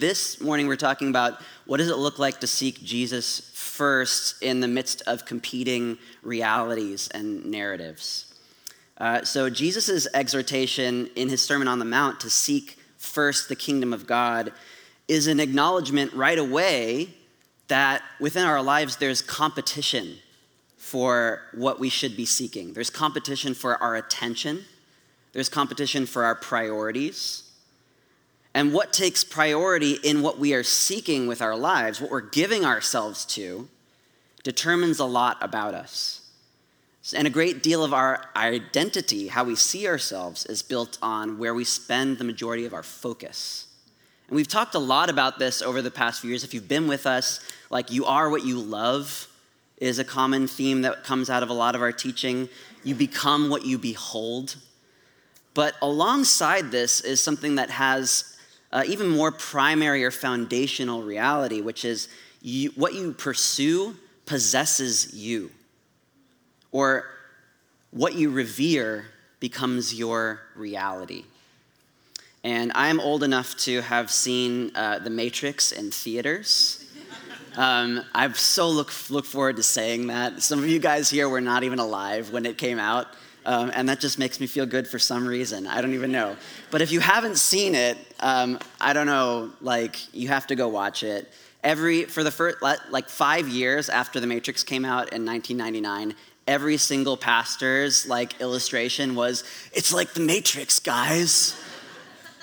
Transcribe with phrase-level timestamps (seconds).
[0.00, 4.60] this morning we're talking about what does it look like to seek Jesus first in
[4.60, 8.34] the midst of competing realities and narratives.
[8.98, 13.92] Uh, so, Jesus' exhortation in his Sermon on the Mount to seek first the kingdom
[13.92, 14.52] of God
[15.08, 17.10] is an acknowledgement right away
[17.68, 20.16] that within our lives there's competition
[20.76, 22.72] for what we should be seeking.
[22.72, 24.64] There's competition for our attention,
[25.32, 27.45] there's competition for our priorities.
[28.56, 32.64] And what takes priority in what we are seeking with our lives, what we're giving
[32.64, 33.68] ourselves to,
[34.44, 36.22] determines a lot about us.
[37.14, 41.52] And a great deal of our identity, how we see ourselves, is built on where
[41.52, 43.66] we spend the majority of our focus.
[44.28, 46.42] And we've talked a lot about this over the past few years.
[46.42, 49.28] If you've been with us, like you are what you love
[49.76, 52.48] is a common theme that comes out of a lot of our teaching.
[52.84, 54.56] You become what you behold.
[55.52, 58.32] But alongside this is something that has
[58.76, 62.08] uh, even more primary or foundational reality, which is
[62.42, 65.50] you, what you pursue possesses you,
[66.72, 67.06] or
[67.90, 69.06] what you revere
[69.40, 71.24] becomes your reality.
[72.44, 76.84] And I'm old enough to have seen uh, The Matrix in theaters.
[77.56, 80.42] Um, I've so look, look forward to saying that.
[80.42, 83.06] Some of you guys here were not even alive when it came out.
[83.46, 85.66] Um, and that just makes me feel good for some reason.
[85.66, 86.36] I don't even know.
[86.70, 90.68] But if you haven't seen it, um, I don't know, like, you have to go
[90.68, 91.32] watch it
[91.66, 96.14] every for the first like five years after the matrix came out in 1999
[96.46, 101.60] every single pastor's like illustration was it's like the matrix guys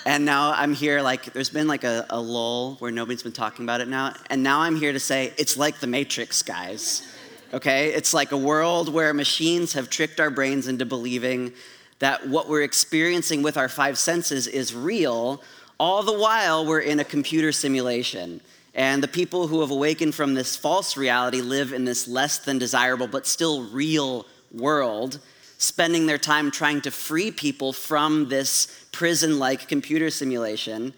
[0.05, 3.63] and now i'm here like there's been like a, a lull where nobody's been talking
[3.63, 7.09] about it now and now i'm here to say it's like the matrix guys
[7.53, 11.53] okay it's like a world where machines have tricked our brains into believing
[11.99, 15.41] that what we're experiencing with our five senses is real
[15.79, 18.41] all the while we're in a computer simulation
[18.75, 22.57] and the people who have awakened from this false reality live in this less than
[22.57, 25.19] desirable but still real world,
[25.57, 30.93] spending their time trying to free people from this prison like computer simulation,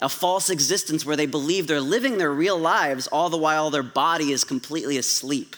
[0.00, 3.82] a false existence where they believe they're living their real lives all the while their
[3.82, 5.56] body is completely asleep.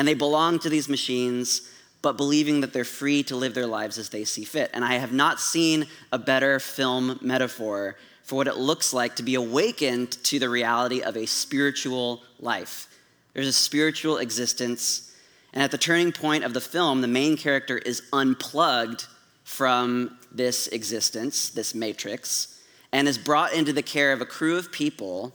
[0.00, 1.60] And they belong to these machines,
[2.00, 4.70] but believing that they're free to live their lives as they see fit.
[4.72, 9.22] And I have not seen a better film metaphor for what it looks like to
[9.22, 12.88] be awakened to the reality of a spiritual life.
[13.34, 15.14] There's a spiritual existence.
[15.52, 19.04] And at the turning point of the film, the main character is unplugged
[19.44, 22.58] from this existence, this matrix,
[22.90, 25.34] and is brought into the care of a crew of people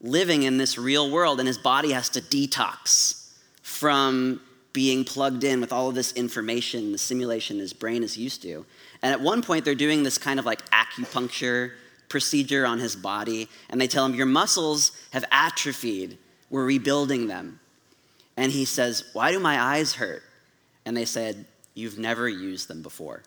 [0.00, 1.40] living in this real world.
[1.40, 3.23] And his body has to detox
[3.64, 4.40] from
[4.74, 8.66] being plugged in with all of this information, the simulation his brain is used to.
[9.02, 11.72] And at one point, they're doing this kind of like acupuncture
[12.10, 16.18] procedure on his body, and they tell him, Your muscles have atrophied.
[16.50, 17.58] We're rebuilding them.
[18.36, 20.22] And he says, Why do my eyes hurt?
[20.84, 23.22] And they said, You've never used them before.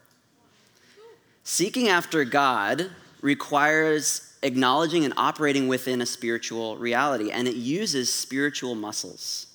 [1.44, 8.76] Seeking after God requires acknowledging and operating within a spiritual reality, and it uses spiritual
[8.76, 9.47] muscles.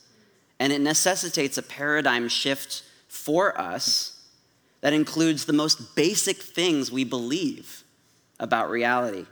[0.62, 4.20] And it necessitates a paradigm shift for us
[4.80, 7.82] that includes the most basic things we believe
[8.38, 9.26] about reality.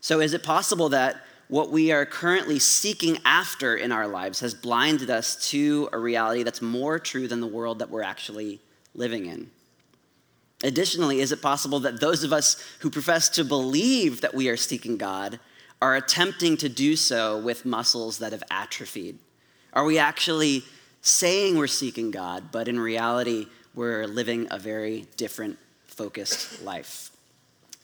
[0.00, 1.16] So, is it possible that
[1.48, 6.44] what we are currently seeking after in our lives has blinded us to a reality
[6.44, 8.58] that's more true than the world that we're actually
[8.94, 9.50] living in?
[10.64, 14.56] Additionally, is it possible that those of us who profess to believe that we are
[14.56, 15.38] seeking God
[15.82, 19.18] are attempting to do so with muscles that have atrophied?
[19.76, 20.64] Are we actually
[21.02, 27.10] saying we're seeking God, but in reality, we're living a very different, focused life?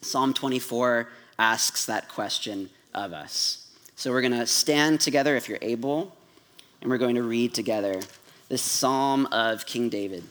[0.01, 3.67] Psalm 24 asks that question of us.
[3.95, 6.17] So we're going to stand together if you're able,
[6.81, 8.01] and we're going to read together
[8.49, 10.23] this Psalm of King David.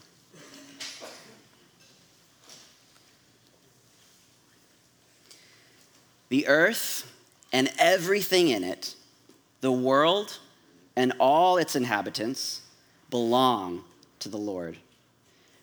[6.29, 7.09] The earth
[7.53, 8.97] and everything in it,
[9.61, 10.41] the world
[10.97, 12.61] and all its inhabitants,
[13.11, 13.85] belong
[14.19, 14.79] to the Lord.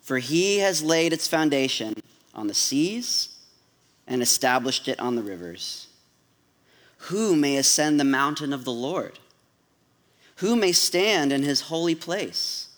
[0.01, 1.95] For he has laid its foundation
[2.33, 3.29] on the seas
[4.07, 5.87] and established it on the rivers.
[7.03, 9.19] Who may ascend the mountain of the Lord?
[10.37, 12.69] Who may stand in his holy place?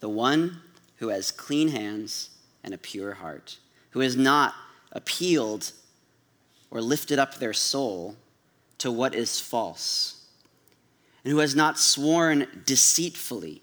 [0.00, 0.60] The one
[0.96, 2.30] who has clean hands
[2.62, 3.58] and a pure heart,
[3.90, 4.54] who has not
[4.92, 5.72] appealed
[6.70, 8.16] or lifted up their soul
[8.78, 10.19] to what is false,
[11.24, 13.62] and who has not sworn deceitfully,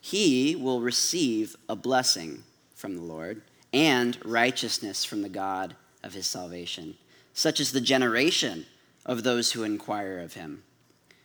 [0.00, 2.44] he will receive a blessing
[2.74, 3.42] from the Lord
[3.72, 6.96] and righteousness from the God of his salvation.
[7.34, 8.66] Such is the generation
[9.04, 10.62] of those who inquire of him,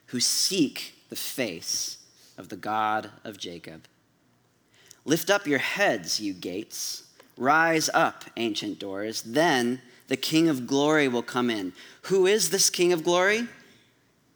[0.08, 1.98] who seek the face
[2.38, 3.84] of the God of Jacob.
[5.06, 7.04] Lift up your heads, you gates.
[7.38, 9.22] Rise up, ancient doors.
[9.22, 11.74] Then the King of glory will come in.
[12.04, 13.48] Who is this King of glory?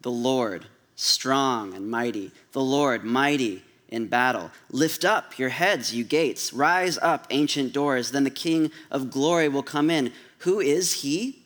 [0.02, 0.66] The Lord,
[0.96, 2.32] strong and mighty.
[2.52, 4.50] The Lord, mighty in battle.
[4.70, 6.52] Lift up your heads, you gates.
[6.52, 8.10] Rise up, ancient doors.
[8.10, 10.12] Then the King of glory will come in.
[10.38, 11.44] Who is he?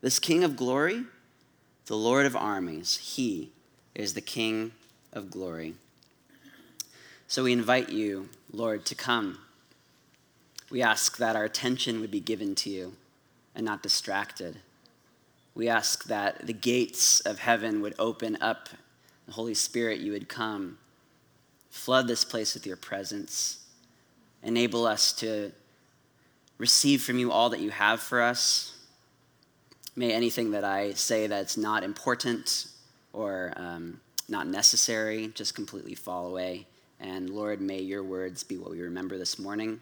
[0.00, 1.04] This King of glory?
[1.86, 2.98] The Lord of armies.
[2.98, 3.52] He
[3.94, 4.72] is the King
[5.12, 5.74] of glory.
[7.26, 9.38] So we invite you, Lord, to come.
[10.70, 12.94] We ask that our attention would be given to you
[13.54, 14.58] and not distracted.
[15.54, 18.68] We ask that the gates of heaven would open up,
[19.30, 20.78] Holy Spirit, you would come
[21.70, 23.58] Flood this place with your presence.
[24.42, 25.52] Enable us to
[26.58, 28.74] receive from you all that you have for us.
[29.94, 32.66] May anything that I say that's not important
[33.12, 36.66] or um, not necessary just completely fall away.
[37.00, 39.80] And Lord, may your words be what we remember this morning.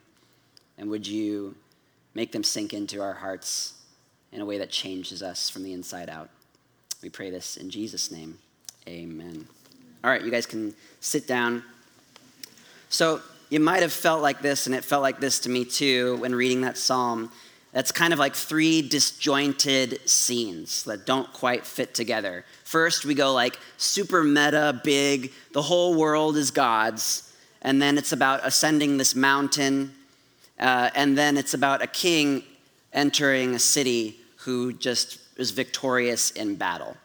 [0.78, 1.54] And would you
[2.14, 3.74] make them sink into our hearts
[4.32, 6.28] in a way that changes us from the inside out?
[7.02, 8.38] We pray this in Jesus' name.
[8.88, 9.46] Amen.
[10.04, 11.62] All right, you guys can sit down.
[12.88, 16.16] So you might have felt like this, and it felt like this to me too
[16.18, 17.30] when reading that psalm.
[17.72, 22.44] That's kind of like three disjointed scenes that don't quite fit together.
[22.64, 27.34] First, we go like super meta, big, the whole world is God's.
[27.62, 29.92] And then it's about ascending this mountain.
[30.58, 32.44] Uh, and then it's about a king
[32.92, 36.96] entering a city who just is victorious in battle.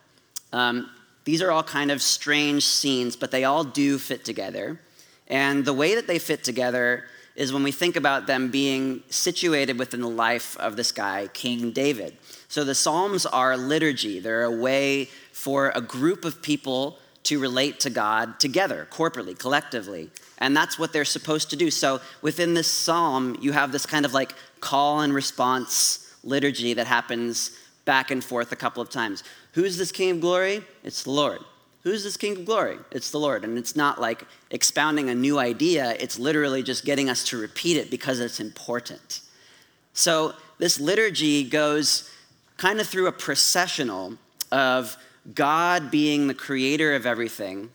[0.53, 0.89] Um,
[1.23, 4.79] these are all kind of strange scenes, but they all do fit together.
[5.27, 9.79] And the way that they fit together is when we think about them being situated
[9.79, 12.17] within the life of this guy, King David.
[12.49, 17.79] So the Psalms are liturgy, they're a way for a group of people to relate
[17.79, 20.09] to God together, corporately, collectively.
[20.39, 21.69] And that's what they're supposed to do.
[21.69, 26.87] So within this psalm, you have this kind of like call and response liturgy that
[26.87, 27.51] happens
[27.85, 29.23] back and forth a couple of times.
[29.53, 30.63] Who's this King of glory?
[30.83, 31.39] It's the Lord.
[31.83, 32.77] Who's this King of glory?
[32.91, 33.43] It's the Lord.
[33.43, 37.77] And it's not like expounding a new idea, it's literally just getting us to repeat
[37.77, 39.21] it because it's important.
[39.93, 42.09] So this liturgy goes
[42.57, 44.17] kind of through a processional
[44.51, 44.95] of
[45.33, 47.69] God being the creator of everything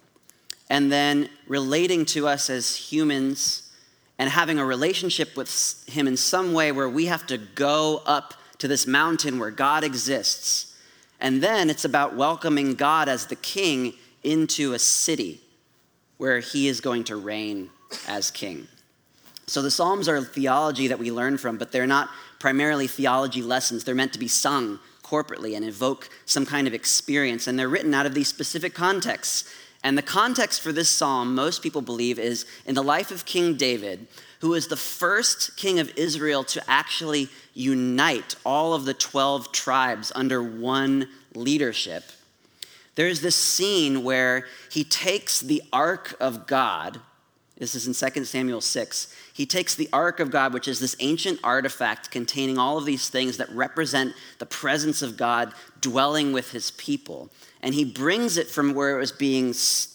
[0.71, 3.71] and then relating to us as humans
[4.19, 8.35] and having a relationship with Him in some way where we have to go up
[8.59, 10.66] to this mountain where God exists
[11.21, 15.41] and then it's about welcoming God as the king into a city
[16.19, 17.71] where he is going to reign
[18.09, 18.67] as king.
[19.47, 22.09] So the Psalms are theology that we learn from, but they're not
[22.41, 23.85] primarily theology lessons.
[23.85, 27.95] They're meant to be sung corporately and evoke some kind of experience, and they're written
[27.95, 29.45] out of these specific contexts.
[29.87, 33.55] And the context for this psalm, most people believe, is in the life of King
[33.57, 34.09] David,
[34.41, 40.11] who was the first king of Israel to actually unite all of the 12 tribes
[40.17, 42.03] under one leadership.
[42.97, 46.99] There's this scene where he takes the ark of God.
[47.57, 49.15] This is in 2 Samuel 6.
[49.33, 53.09] He takes the ark of God, which is this ancient artifact containing all of these
[53.09, 57.31] things that represent the presence of God dwelling with his people.
[57.67, 59.53] And he brings it from where it was being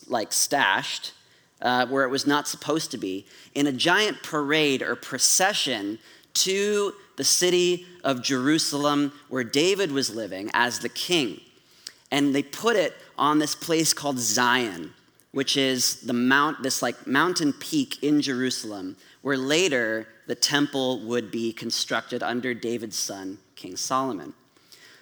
[0.10, 1.14] like stashed
[1.62, 3.26] uh, where it was not supposed to be,
[3.56, 5.98] in a giant parade or procession
[6.34, 11.40] to the city of Jerusalem where David was living as the king.
[12.12, 14.94] And they put it on this place called Zion,
[15.32, 21.32] which is the mount, this like mountain peak in Jerusalem, where later the temple would
[21.32, 24.34] be constructed under David's son, King Solomon.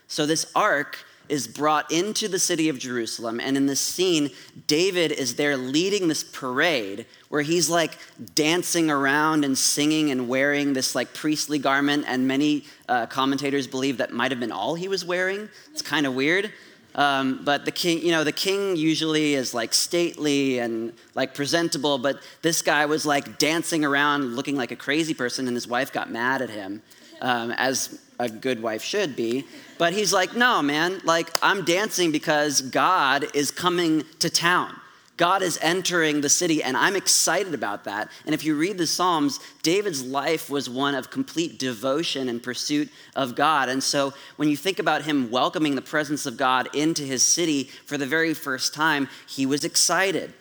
[0.07, 3.39] So this ark is brought into the city of Jerusalem.
[3.39, 4.31] And in this scene,
[4.67, 7.97] David is there leading this parade where he's like
[8.35, 12.05] dancing around and singing and wearing this like priestly garment.
[12.07, 15.49] And many uh, commentators believe that might have been all he was wearing.
[15.71, 16.51] It's kind of weird.
[16.95, 21.97] Um, but the king, you know, the king usually is like stately and like presentable,
[21.97, 25.93] but this guy was like dancing around looking like a crazy person, and his wife
[25.93, 26.81] got mad at him,
[27.21, 29.45] um, as a good wife should be.
[29.77, 34.75] But he's like, no, man, like I'm dancing because God is coming to town.
[35.19, 38.09] God is entering the city, and I'm excited about that.
[38.25, 42.89] And if you read the Psalms, David's life was one of complete devotion and pursuit
[43.17, 43.67] of God.
[43.67, 47.65] And so when you think about him welcoming the presence of God into his city
[47.85, 50.33] for the very first time, he was excited.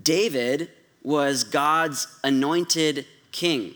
[0.00, 0.70] David
[1.02, 3.74] was God's anointed king.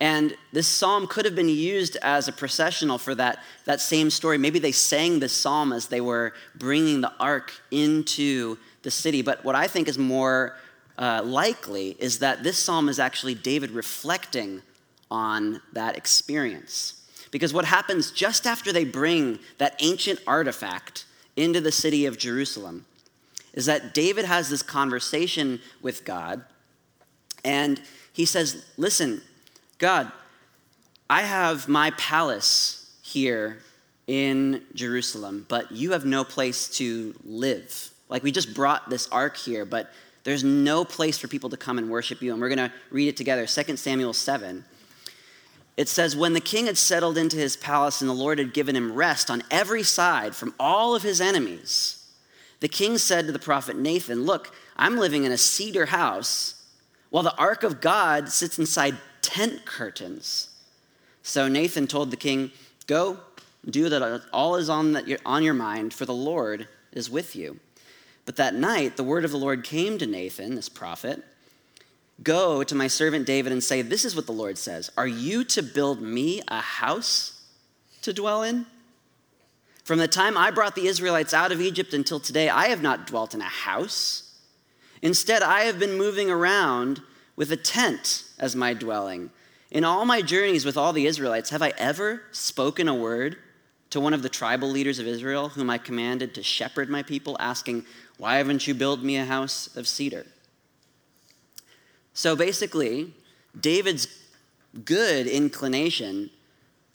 [0.00, 4.38] And this psalm could have been used as a processional for that, that same story.
[4.38, 9.20] Maybe they sang this psalm as they were bringing the ark into the city.
[9.20, 10.56] But what I think is more
[10.96, 14.62] uh, likely is that this psalm is actually David reflecting
[15.10, 16.94] on that experience.
[17.30, 21.04] Because what happens just after they bring that ancient artifact
[21.36, 22.86] into the city of Jerusalem
[23.52, 26.44] is that David has this conversation with God
[27.44, 27.80] and
[28.12, 29.22] he says, Listen,
[29.80, 30.12] God,
[31.08, 33.62] I have my palace here
[34.06, 37.90] in Jerusalem, but you have no place to live.
[38.10, 39.90] Like we just brought this ark here, but
[40.22, 42.30] there's no place for people to come and worship you.
[42.30, 44.66] And we're going to read it together 2 Samuel 7.
[45.78, 48.76] It says, When the king had settled into his palace and the Lord had given
[48.76, 52.06] him rest on every side from all of his enemies,
[52.60, 56.62] the king said to the prophet Nathan, Look, I'm living in a cedar house
[57.08, 60.48] while the ark of God sits inside tent curtains.
[61.22, 62.50] So Nathan told the king,
[62.86, 63.18] Go,
[63.68, 67.60] do that all is on, that on your mind, for the Lord is with you.
[68.24, 71.24] But that night, the word of the Lord came to Nathan, this prophet
[72.22, 75.44] Go to my servant David and say, This is what the Lord says Are you
[75.44, 77.42] to build me a house
[78.02, 78.66] to dwell in?
[79.84, 83.06] From the time I brought the Israelites out of Egypt until today, I have not
[83.06, 84.34] dwelt in a house.
[85.02, 87.00] Instead, I have been moving around
[87.40, 89.30] with a tent as my dwelling.
[89.70, 93.38] In all my journeys with all the Israelites, have I ever spoken a word
[93.88, 97.38] to one of the tribal leaders of Israel, whom I commanded to shepherd my people,
[97.40, 97.86] asking,
[98.18, 100.26] Why haven't you built me a house of cedar?
[102.12, 103.14] So basically,
[103.58, 104.06] David's
[104.84, 106.28] good inclination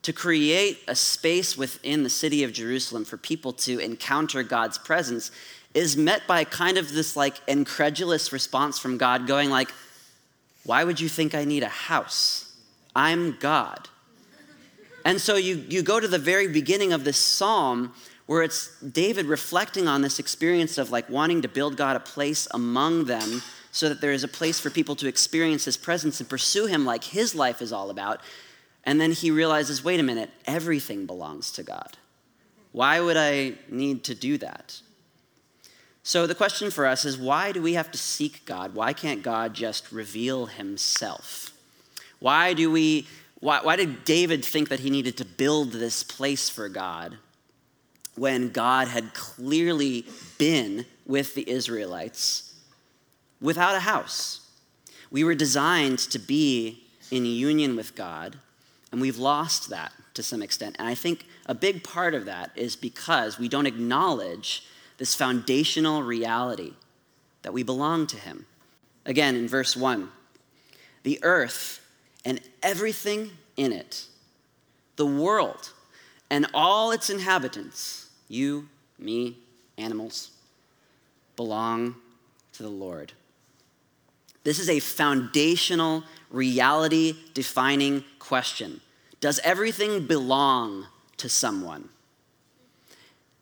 [0.03, 5.31] to create a space within the city of Jerusalem for people to encounter God's presence
[5.73, 9.71] is met by kind of this like incredulous response from God going like
[10.65, 12.53] why would you think I need a house?
[12.95, 13.87] I'm God.
[15.05, 17.93] And so you, you go to the very beginning of this psalm
[18.25, 22.47] where it's David reflecting on this experience of like wanting to build God a place
[22.51, 26.27] among them so that there is a place for people to experience his presence and
[26.27, 28.21] pursue him like his life is all about.
[28.83, 31.97] And then he realizes wait a minute, everything belongs to God.
[32.71, 34.81] Why would I need to do that?
[36.07, 38.75] So the question for us is why do we have to seek God?
[38.75, 41.51] Why can't God just reveal himself?
[42.19, 43.07] Why do we
[43.39, 47.17] why, why did David think that he needed to build this place for God
[48.13, 50.05] when God had clearly
[50.37, 52.53] been with the Israelites
[53.41, 54.47] without a house?
[55.09, 58.37] We were designed to be in union with God,
[58.91, 60.75] and we've lost that to some extent.
[60.77, 64.63] And I think a big part of that is because we don't acknowledge
[64.97, 66.73] this foundational reality
[67.41, 68.45] that we belong to Him.
[69.05, 70.09] Again, in verse 1
[71.03, 71.81] the earth
[72.25, 74.07] and everything in it,
[74.95, 75.71] the world
[76.31, 79.37] and all its inhabitants, you, me,
[79.77, 80.31] animals,
[81.35, 81.95] belong
[82.53, 83.13] to the Lord.
[84.43, 88.81] This is a foundational, reality defining question.
[89.19, 90.87] Does everything belong
[91.17, 91.89] to someone?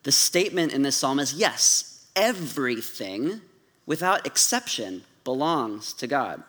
[0.04, 3.42] The statement in this psalm is yes, everything,
[3.86, 6.44] without exception, belongs to God.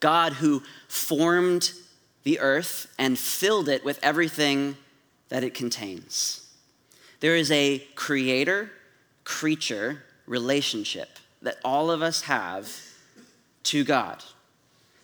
[0.00, 1.72] God who formed
[2.24, 4.76] the earth and filled it with everything
[5.28, 6.42] that it contains.
[7.20, 8.70] There is a creator
[9.24, 12.70] creature relationship that all of us have
[13.64, 14.22] to God.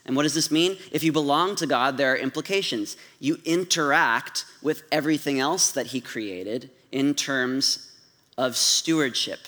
[0.05, 0.77] And what does this mean?
[0.91, 2.97] If you belong to God, there are implications.
[3.21, 7.92] You interact with everything else that He created in terms
[8.37, 9.41] of stewardship.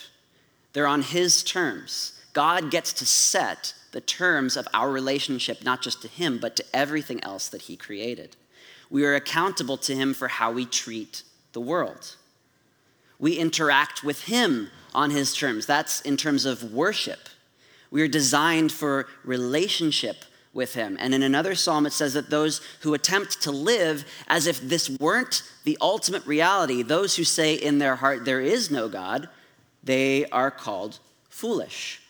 [0.73, 2.21] They're on His terms.
[2.33, 6.64] God gets to set the terms of our relationship, not just to Him, but to
[6.75, 8.37] everything else that He created.
[8.91, 11.23] We are accountable to Him for how we treat
[11.53, 12.17] the world.
[13.19, 15.67] We interact with Him on His terms.
[15.67, 17.29] That's in terms of worship.
[17.91, 20.25] We are designed for relationship
[20.55, 20.97] with him.
[21.01, 24.89] And in another psalm, it says that those who attempt to live as if this
[24.89, 29.29] weren't the ultimate reality, those who say in their heart there is no God,
[29.83, 32.01] they are called foolish.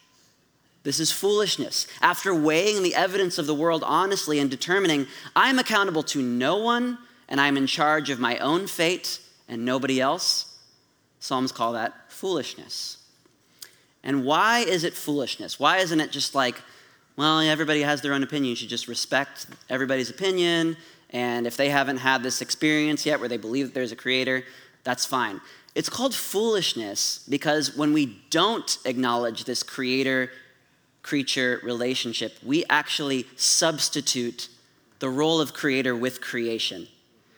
[0.85, 1.87] This is foolishness.
[2.03, 6.99] After weighing the evidence of the world honestly and determining I'm accountable to no one
[7.29, 10.59] and I'm in charge of my own fate and nobody else,
[11.21, 12.99] Psalms call that foolishness.
[14.03, 15.59] And why is it foolishness?
[15.59, 16.61] Why isn't it just like,
[17.17, 18.51] well, everybody has their own opinion.
[18.51, 20.77] You should just respect everybody's opinion.
[21.11, 24.45] And if they haven't had this experience yet where they believe that there's a creator,
[24.83, 25.41] that's fine.
[25.75, 30.31] It's called foolishness because when we don't acknowledge this creator
[31.03, 34.49] creature relationship, we actually substitute
[34.99, 36.89] the role of creator with creation.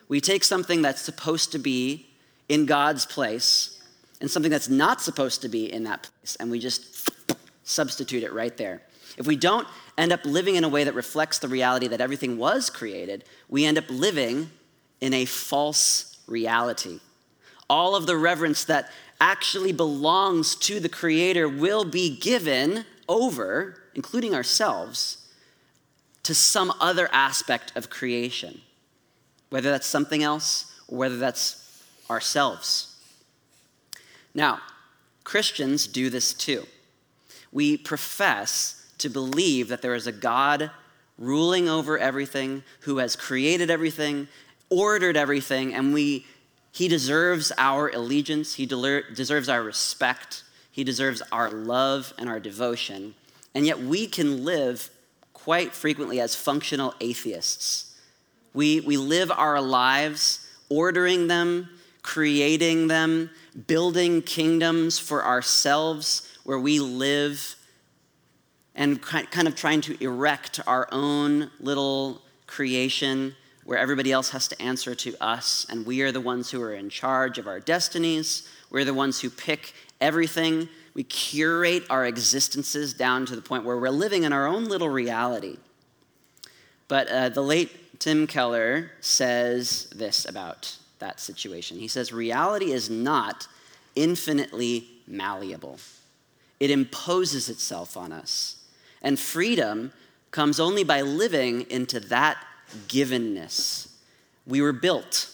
[0.09, 2.07] We take something that's supposed to be
[2.49, 3.83] in God's place
[4.21, 7.11] and something that's not supposed to be in that place, and we just
[7.65, 8.83] substitute it right there.
[9.17, 12.37] If we don't end up living in a way that reflects the reality that everything
[12.39, 14.51] was created, we end up living
[15.01, 17.01] in a false reality.
[17.69, 24.35] All of the reverence that actually belongs to the Creator will be given over, including
[24.35, 25.27] ourselves,
[26.23, 28.61] to some other aspect of creation,
[29.51, 32.97] whether that's something else or whether that's ourselves.
[34.35, 34.61] Now,
[35.25, 36.65] Christians do this too.
[37.53, 40.71] We profess to believe that there is a God
[41.19, 44.29] ruling over everything, who has created everything,
[44.69, 46.27] ordered everything, and we
[46.77, 53.15] he deserves our allegiance, he deserves our respect, he deserves our love and our devotion.
[53.55, 54.91] And yet we can live
[55.33, 57.97] quite frequently as functional atheists.
[58.53, 61.71] We, we live our lives ordering them,
[62.03, 63.31] creating them,
[63.67, 67.57] building kingdoms for ourselves where we live,
[68.77, 74.63] and kind of trying to erect our own little creation where everybody else has to
[74.63, 78.49] answer to us, and we are the ones who are in charge of our destinies.
[78.71, 80.69] We're the ones who pick everything.
[80.95, 84.89] We curate our existences down to the point where we're living in our own little
[84.89, 85.57] reality.
[86.87, 91.79] But uh, the late Tim Keller says this about that situation.
[91.79, 93.49] He says, Reality is not
[93.97, 95.79] infinitely malleable,
[96.61, 98.57] it imposes itself on us.
[99.03, 99.93] And freedom
[100.31, 102.39] comes only by living into that
[102.89, 103.89] givenness.
[104.47, 105.31] We were built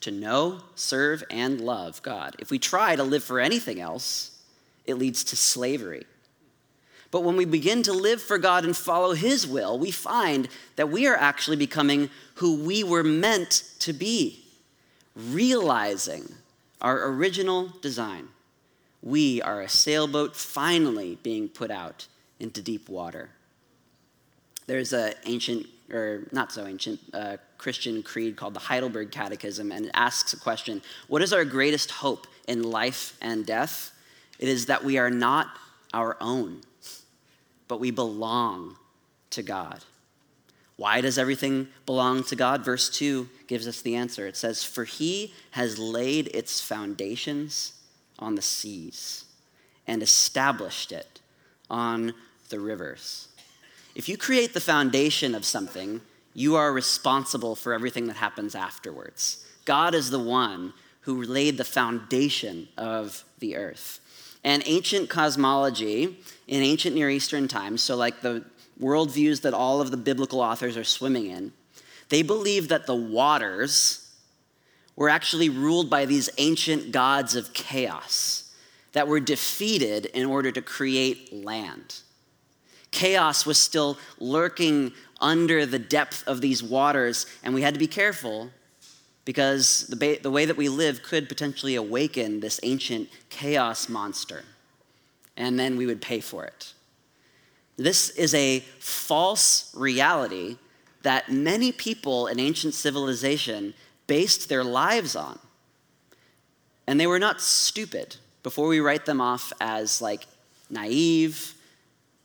[0.00, 2.36] to know, serve, and love God.
[2.38, 4.40] If we try to live for anything else,
[4.86, 6.06] it leads to slavery.
[7.10, 10.90] But when we begin to live for God and follow His will, we find that
[10.90, 14.44] we are actually becoming who we were meant to be,
[15.16, 16.34] realizing
[16.80, 18.28] our original design.
[19.02, 22.06] We are a sailboat finally being put out
[22.40, 23.30] into deep water.
[24.66, 29.86] There's an ancient or not so ancient, uh, Christian creed called the Heidelberg Catechism, and
[29.86, 33.92] it asks a question What is our greatest hope in life and death?
[34.38, 35.48] It is that we are not
[35.92, 36.60] our own,
[37.66, 38.76] but we belong
[39.30, 39.84] to God.
[40.76, 42.64] Why does everything belong to God?
[42.64, 44.28] Verse 2 gives us the answer.
[44.28, 47.72] It says, For he has laid its foundations
[48.18, 49.24] on the seas
[49.88, 51.20] and established it
[51.68, 52.14] on
[52.48, 53.28] the rivers.
[53.94, 56.00] If you create the foundation of something,
[56.34, 59.44] you are responsible for everything that happens afterwards.
[59.64, 64.00] God is the one who laid the foundation of the earth.
[64.44, 68.44] And ancient cosmology in ancient Near Eastern times, so like the
[68.80, 71.52] worldviews that all of the biblical authors are swimming in,
[72.08, 74.08] they believe that the waters
[74.96, 78.52] were actually ruled by these ancient gods of chaos
[78.92, 82.00] that were defeated in order to create land.
[82.90, 87.86] Chaos was still lurking under the depth of these waters, and we had to be
[87.86, 88.50] careful
[89.24, 94.44] because the, ba- the way that we live could potentially awaken this ancient chaos monster,
[95.36, 96.72] and then we would pay for it.
[97.76, 100.56] This is a false reality
[101.02, 103.74] that many people in ancient civilization
[104.06, 105.38] based their lives on.
[106.86, 110.26] And they were not stupid before we write them off as like
[110.70, 111.54] naive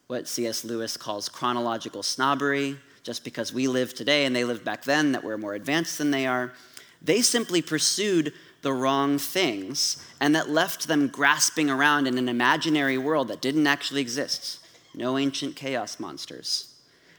[0.08, 0.64] what C.S.
[0.64, 5.24] Lewis calls chronological snobbery, just because we live today and they lived back then, that
[5.24, 6.54] we're more advanced than they are.
[7.02, 12.98] They simply pursued the wrong things, and that left them grasping around in an imaginary
[12.98, 14.60] world that didn't actually exist.
[14.96, 16.74] No ancient chaos monsters.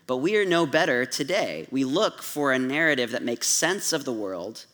[0.06, 1.66] But we are no better today.
[1.70, 4.64] We look for a narrative that makes sense of the world,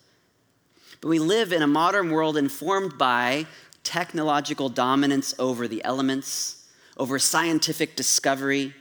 [1.01, 3.47] but we live in a modern world informed by
[3.83, 6.60] technological dominance over the elements
[6.97, 8.73] over scientific discovery,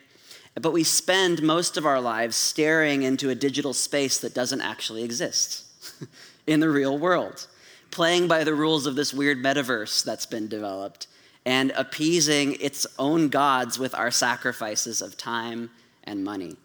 [0.60, 5.02] but we spend most of our lives staring into a digital space that doesn't actually
[5.02, 5.64] exist
[6.46, 7.46] in the real world,
[7.90, 11.06] playing by the rules of this weird metaverse that's been developed,
[11.46, 15.70] and appeasing its own gods with our sacrifices of time
[16.04, 16.56] and money.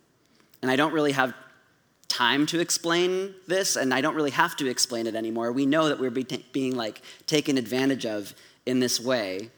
[0.61, 1.33] And I don't really have
[2.07, 5.51] time to explain this, and I don't really have to explain it anymore.
[5.51, 8.33] We know that we're being like taken advantage of
[8.65, 9.51] in this way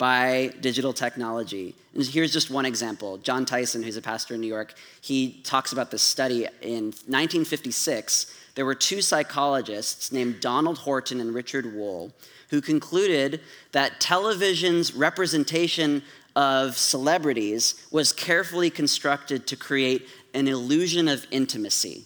[0.00, 1.74] by digital technology.
[1.92, 3.18] And here's just one example.
[3.18, 6.46] Jon Tyson, who's a pastor in New York, he talks about this study.
[6.62, 12.14] In 1956, there were two psychologists named Donald Horton and Richard Wohl
[12.48, 16.02] who concluded that television's representation
[16.34, 22.04] of celebrities was carefully constructed to create an illusion of intimacy,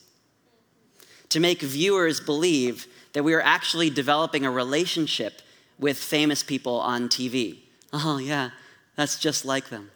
[1.28, 5.42] to make viewers believe that we are actually developing a relationship
[5.78, 7.59] with famous people on TV.
[7.96, 8.50] Oh, yeah,
[8.96, 9.92] that's just like them.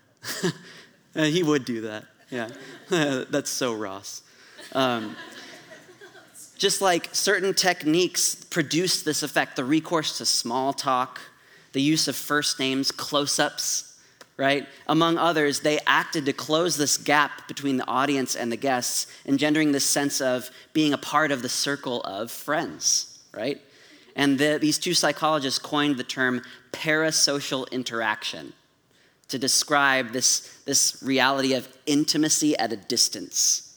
[1.14, 2.04] he would do that.
[2.30, 2.48] Yeah,
[2.88, 4.22] that's so Ross.
[4.72, 5.16] Um,
[6.56, 11.20] just like certain techniques produce this effect the recourse to small talk,
[11.72, 13.98] the use of first names, close ups,
[14.36, 14.68] right?
[14.86, 19.72] Among others, they acted to close this gap between the audience and the guests, engendering
[19.72, 23.60] this sense of being a part of the circle of friends, right?
[24.18, 28.52] And the, these two psychologists coined the term parasocial interaction
[29.28, 33.68] to describe this, this reality of intimacy at a distance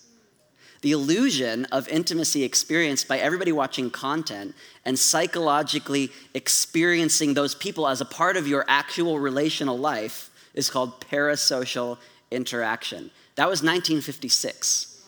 [0.82, 8.02] the illusion of intimacy experienced by everybody watching content and psychologically experiencing those people as
[8.02, 11.98] a part of your actual relational life is called parasocial
[12.32, 13.12] interaction.
[13.36, 15.04] That was 1956.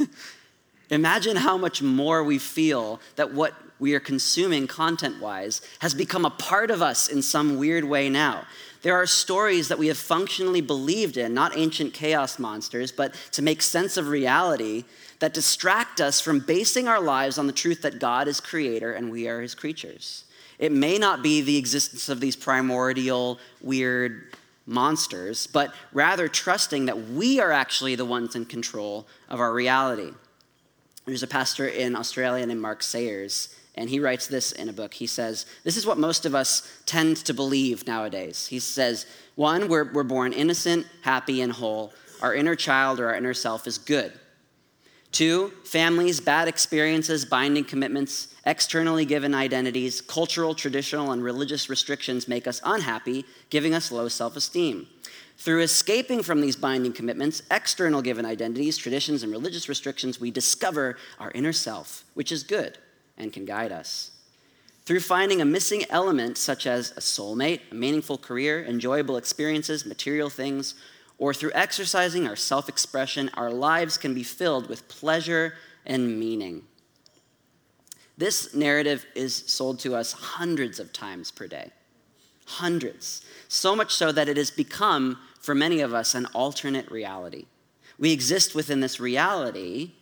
[0.90, 6.24] Imagine how much more we feel that what we are consuming content wise has become
[6.24, 8.44] a part of us in some weird way now.
[8.82, 13.42] There are stories that we have functionally believed in, not ancient chaos monsters, but to
[13.42, 14.84] make sense of reality
[15.18, 19.10] that distract us from basing our lives on the truth that God is creator and
[19.10, 20.24] we are his creatures.
[20.58, 24.34] It may not be the existence of these primordial, weird
[24.66, 30.12] monsters, but rather trusting that we are actually the ones in control of our reality.
[31.06, 34.94] There's a pastor in Australia named Mark Sayers, and he writes this in a book.
[34.94, 38.46] He says, This is what most of us tend to believe nowadays.
[38.46, 39.06] He says,
[39.36, 41.92] One, we're, we're born innocent, happy, and whole.
[42.20, 44.12] Our inner child or our inner self is good.
[45.12, 52.46] Two, families, bad experiences, binding commitments, externally given identities, cultural, traditional, and religious restrictions make
[52.46, 54.86] us unhappy, giving us low self esteem.
[55.36, 60.98] Through escaping from these binding commitments, external given identities, traditions, and religious restrictions, we discover
[61.18, 62.76] our inner self, which is good
[63.16, 64.12] and can guide us.
[64.84, 70.30] Through finding a missing element, such as a soulmate, a meaningful career, enjoyable experiences, material
[70.30, 70.74] things,
[71.18, 75.54] or through exercising our self expression, our lives can be filled with pleasure
[75.86, 76.62] and meaning.
[78.16, 81.70] This narrative is sold to us hundreds of times per day.
[82.46, 83.24] Hundreds.
[83.48, 87.46] So much so that it has become, for many of us, an alternate reality.
[87.98, 89.92] We exist within this reality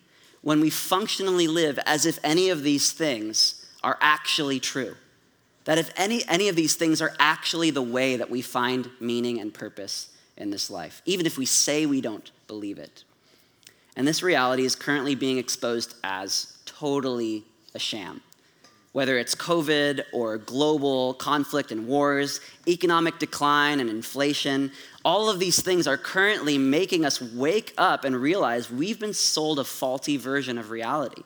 [0.41, 4.95] when we functionally live as if any of these things are actually true.
[5.65, 9.39] That if any, any of these things are actually the way that we find meaning
[9.39, 13.03] and purpose in this life, even if we say we don't believe it.
[13.95, 17.43] And this reality is currently being exposed as totally
[17.75, 18.21] a sham.
[18.93, 24.71] Whether it's COVID or global conflict and wars, economic decline and inflation,
[25.09, 29.57] all of these things are currently making us wake up and realize we've been sold
[29.57, 31.23] a faulty version of reality.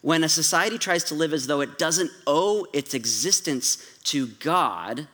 [0.00, 5.06] When a society tries to live as though it doesn't owe its existence to God,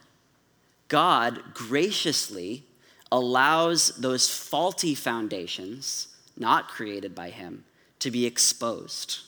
[0.87, 2.63] God graciously
[3.11, 7.65] allows those faulty foundations, not created by him,
[7.99, 9.19] to be exposed.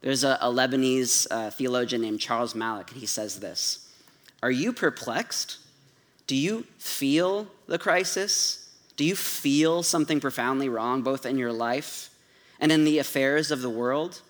[0.00, 3.88] There's a, a Lebanese uh, theologian named Charles Malik, and he says this
[4.42, 5.58] Are you perplexed?
[6.28, 8.70] Do you feel the crisis?
[8.96, 12.10] Do you feel something profoundly wrong, both in your life
[12.60, 14.20] and in the affairs of the world?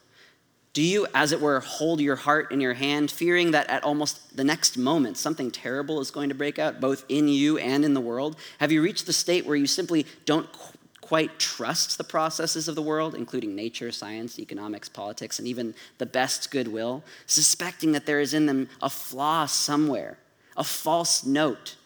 [0.75, 4.37] Do you, as it were, hold your heart in your hand, fearing that at almost
[4.37, 7.95] the next moment something terrible is going to break out, both in you and in
[7.95, 8.37] the world?
[8.61, 12.77] Have you reached the state where you simply don't qu- quite trust the processes of
[12.77, 18.21] the world, including nature, science, economics, politics, and even the best goodwill, suspecting that there
[18.21, 20.19] is in them a flaw somewhere,
[20.55, 21.77] a false note,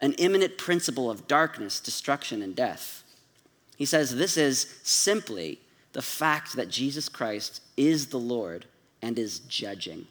[0.00, 3.02] an imminent principle of darkness, destruction, and death?
[3.76, 5.60] He says this is simply
[5.92, 8.66] the fact that Jesus Christ is the Lord
[9.02, 10.06] and is judging.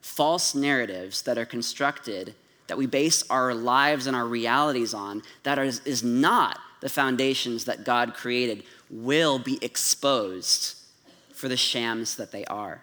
[0.00, 2.34] False narratives that are constructed,
[2.66, 7.64] that we base our lives and our realities on, that is, is not the foundations
[7.64, 10.76] that God created, will be exposed
[11.32, 12.82] for the shams that they are.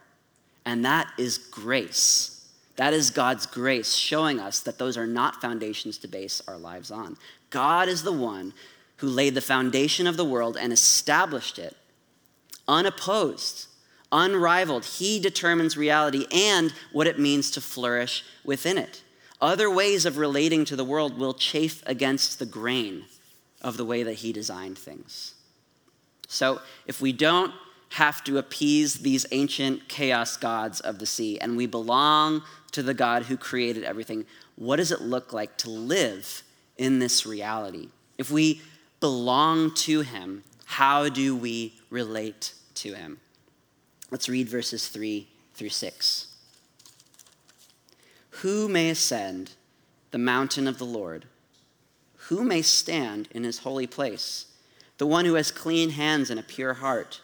[0.66, 2.35] And that is grace.
[2.76, 6.92] That is God's grace showing us that those are not foundations to base our lives
[6.92, 7.18] on.
[7.50, 8.54] God is the one
[8.98, 11.76] who laid the foundation of the world and established it
[12.68, 13.68] unopposed,
[14.12, 14.86] unrivaled.
[14.86, 19.04] He determines reality and what it means to flourish within it.
[19.40, 23.06] Other ways of relating to the world will chafe against the grain
[23.62, 25.36] of the way that he designed things.
[26.28, 27.54] So, if we don't
[27.90, 32.42] have to appease these ancient chaos gods of the sea and we belong
[32.76, 34.26] to the God who created everything,
[34.58, 36.44] what does it look like to live
[36.78, 37.88] in this reality?
[38.18, 38.62] If we
[39.00, 43.22] belong to him, how do we relate to him?
[44.12, 46.28] Let's read verses 3 through 6.
[48.42, 49.52] Who may ascend
[50.12, 51.28] the mountain of the Lord?
[52.28, 54.48] Who may stand in his holy place?
[54.98, 57.22] The one who has clean hands and a pure heart,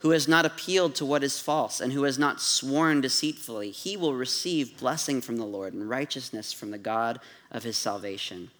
[0.00, 3.96] who has not appealed to what is false, and who has not sworn deceitfully, he
[3.96, 7.18] will receive blessing from the Lord and righteousness from the God
[7.50, 8.50] of his salvation.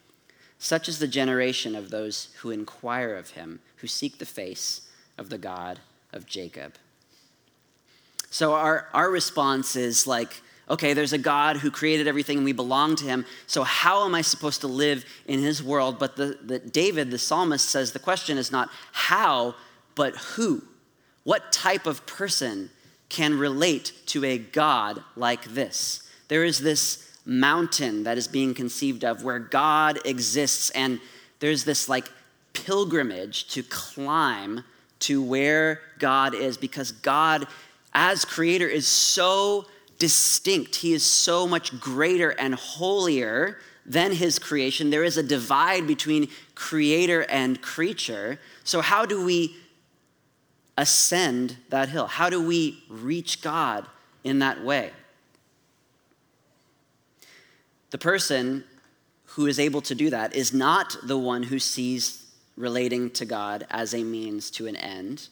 [0.59, 4.83] Such is the generation of those who inquire of him, who seek the face
[5.17, 5.79] of the God
[6.13, 6.75] of Jacob.
[8.31, 12.53] So our, our response is like, okay, there's a God who created everything and we
[12.53, 13.25] belong to him.
[13.47, 15.99] So how am I supposed to live in his world?
[15.99, 19.55] But the, the David, the psalmist, says the question is not how,
[19.95, 20.63] but who.
[21.29, 22.71] What type of person
[23.11, 26.09] can relate to a God like this?
[26.29, 31.01] There is this mountain that is being conceived of where God exists, and
[31.41, 32.11] there's this like
[32.55, 34.65] pilgrimage to climb
[35.01, 37.47] to where God is because God,
[37.93, 39.67] as creator, is so
[39.99, 40.77] distinct.
[40.77, 44.89] He is so much greater and holier than his creation.
[44.89, 48.41] There is a divide between creator and creature.
[48.65, 49.55] So, how do we
[50.79, 52.07] ascend that hill?
[52.07, 53.85] How do we reach God
[54.25, 54.93] in that way?
[57.91, 58.65] The person
[59.27, 62.25] who is able to do that is not the one who sees
[62.57, 65.29] relating to God as a means to an end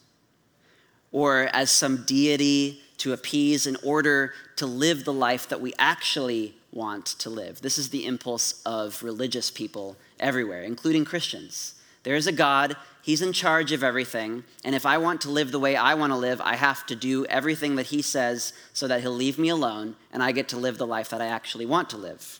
[1.12, 6.54] or as some deity to appease in order to live the life that we actually
[6.72, 7.62] want to live.
[7.62, 11.75] This is the impulse of religious people everywhere, including Christians.
[12.06, 15.50] There is a God, He's in charge of everything, and if I want to live
[15.50, 18.86] the way I want to live, I have to do everything that He says so
[18.86, 21.66] that He'll leave me alone and I get to live the life that I actually
[21.66, 22.38] want to live.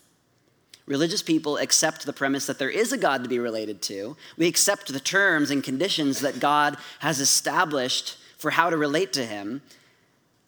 [0.87, 4.17] Religious people accept the premise that there is a God to be related to.
[4.39, 9.27] We accept the terms and conditions that God has established for how to relate to
[9.27, 9.63] Him.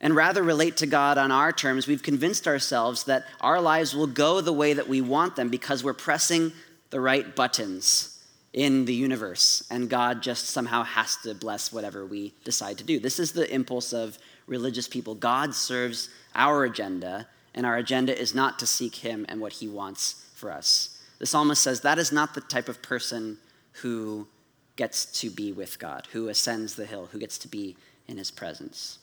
[0.00, 4.06] And rather relate to God on our terms, we've convinced ourselves that our lives will
[4.06, 6.52] go the way that we want them because we're pressing
[6.90, 8.14] the right buttons
[8.58, 12.98] in the universe, and God just somehow has to bless whatever we decide to do.
[12.98, 14.18] This is the impulse of
[14.48, 15.14] religious people.
[15.14, 19.68] God serves our agenda, and our agenda is not to seek Him and what He
[19.68, 21.00] wants for us.
[21.20, 23.38] The psalmist says that is not the type of person
[23.74, 24.26] who
[24.74, 27.76] gets to be with God, who ascends the hill, who gets to be
[28.08, 28.98] in his presence.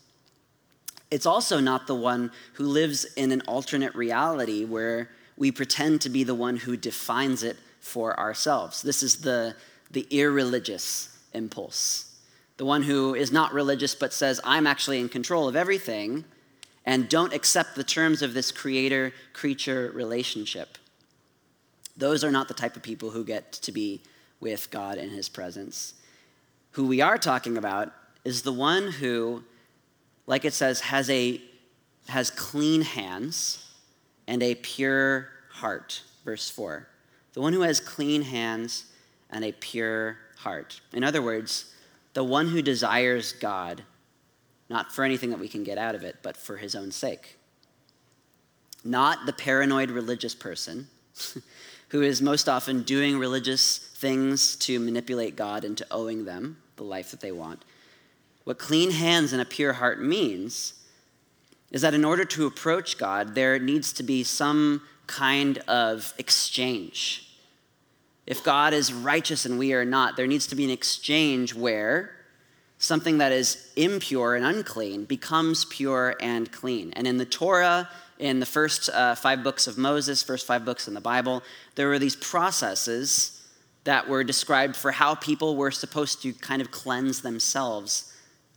[1.10, 6.10] It's also not the one who lives in an alternate reality where we pretend to
[6.10, 7.56] be the one who defines it
[7.86, 8.82] for ourselves.
[8.82, 9.56] This is the,
[9.92, 12.18] the irreligious impulse.
[12.58, 16.26] The one who is not religious but says, I'm actually in control of everything,
[16.84, 20.80] and don't accept the terms of this creator creature relationship.
[21.96, 24.02] Those are not the type of people who get to be
[24.40, 25.94] with God in his presence.
[26.72, 27.94] Who we are talking about
[28.24, 29.44] is the one who,
[30.26, 31.40] like it says, has, a,
[32.08, 33.64] has clean hands
[34.28, 36.02] and a pure heart.
[36.26, 36.88] Verse 4.
[37.36, 38.86] The one who has clean hands
[39.30, 40.80] and a pure heart.
[40.94, 41.74] In other words,
[42.14, 43.84] the one who desires God,
[44.70, 47.38] not for anything that we can get out of it, but for his own sake.
[48.86, 50.88] Not the paranoid religious person
[51.90, 57.12] who is most often doing religious things to manipulate God into owing them the life
[57.12, 57.66] that they want.
[58.46, 60.74] What clean hands and a pure heart means
[61.70, 67.25] is that in order to approach God, there needs to be some kind of exchange.
[68.28, 72.12] If God is righteous and we are not, there needs to be an exchange where
[72.78, 76.92] something that is impure and unclean becomes pure and clean.
[76.94, 80.88] And in the Torah, in the first uh, five books of Moses, first five books
[80.88, 81.44] in the Bible,
[81.76, 83.42] there were these processes
[83.84, 88.12] that were described for how people were supposed to kind of cleanse themselves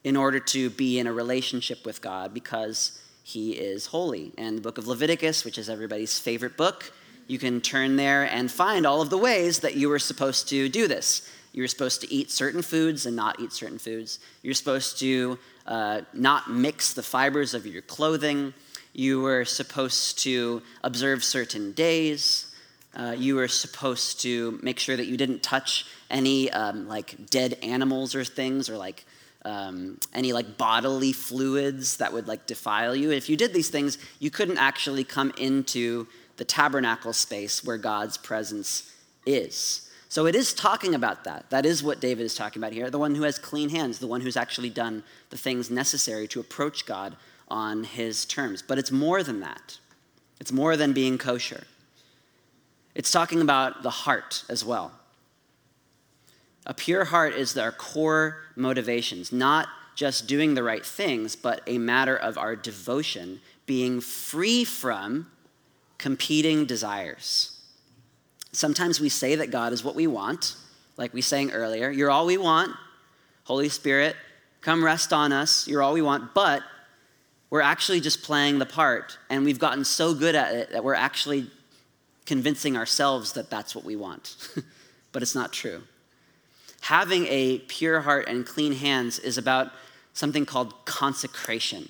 [0.04, 4.33] in order to be in a relationship with God because he is holy.
[4.38, 6.92] And the book of Leviticus, which is everybody's favorite book,
[7.29, 10.69] you can turn there and find all of the ways that you were supposed to
[10.69, 11.31] do this.
[11.53, 14.19] You were supposed to eat certain foods and not eat certain foods.
[14.43, 18.55] You're supposed to uh, not mix the fibers of your clothing.
[18.93, 22.55] You were supposed to observe certain days.
[22.95, 27.59] Uh, you were supposed to make sure that you didn't touch any um, like dead
[27.62, 29.05] animals or things or like
[29.45, 33.11] um, any like bodily fluids that would like defile you.
[33.11, 36.07] If you did these things, you couldn't actually come into
[36.38, 38.94] the tabernacle space where God's presence
[39.27, 39.90] is.
[40.09, 41.51] So it is talking about that.
[41.51, 42.88] That is what David is talking about here.
[42.88, 46.40] The one who has clean hands, the one who's actually done the things necessary to
[46.40, 47.16] approach God
[47.48, 48.62] on his terms.
[48.62, 49.79] But it's more than that,
[50.40, 51.64] it's more than being kosher.
[52.94, 54.92] It's talking about the heart as well.
[56.66, 61.79] A pure heart is our core motivations, not just doing the right things, but a
[61.79, 65.27] matter of our devotion being free from
[65.98, 67.61] competing desires.
[68.52, 70.56] Sometimes we say that God is what we want,
[70.96, 71.90] like we sang earlier.
[71.90, 72.72] You're all we want.
[73.44, 74.16] Holy Spirit,
[74.61, 75.66] come rest on us.
[75.66, 76.34] You're all we want.
[76.34, 76.62] But
[77.50, 80.94] we're actually just playing the part, and we've gotten so good at it that we're
[80.94, 81.50] actually
[82.26, 84.37] convincing ourselves that that's what we want.
[85.12, 85.82] but it's not true.
[86.82, 89.72] Having a pure heart and clean hands is about
[90.12, 91.88] something called consecration,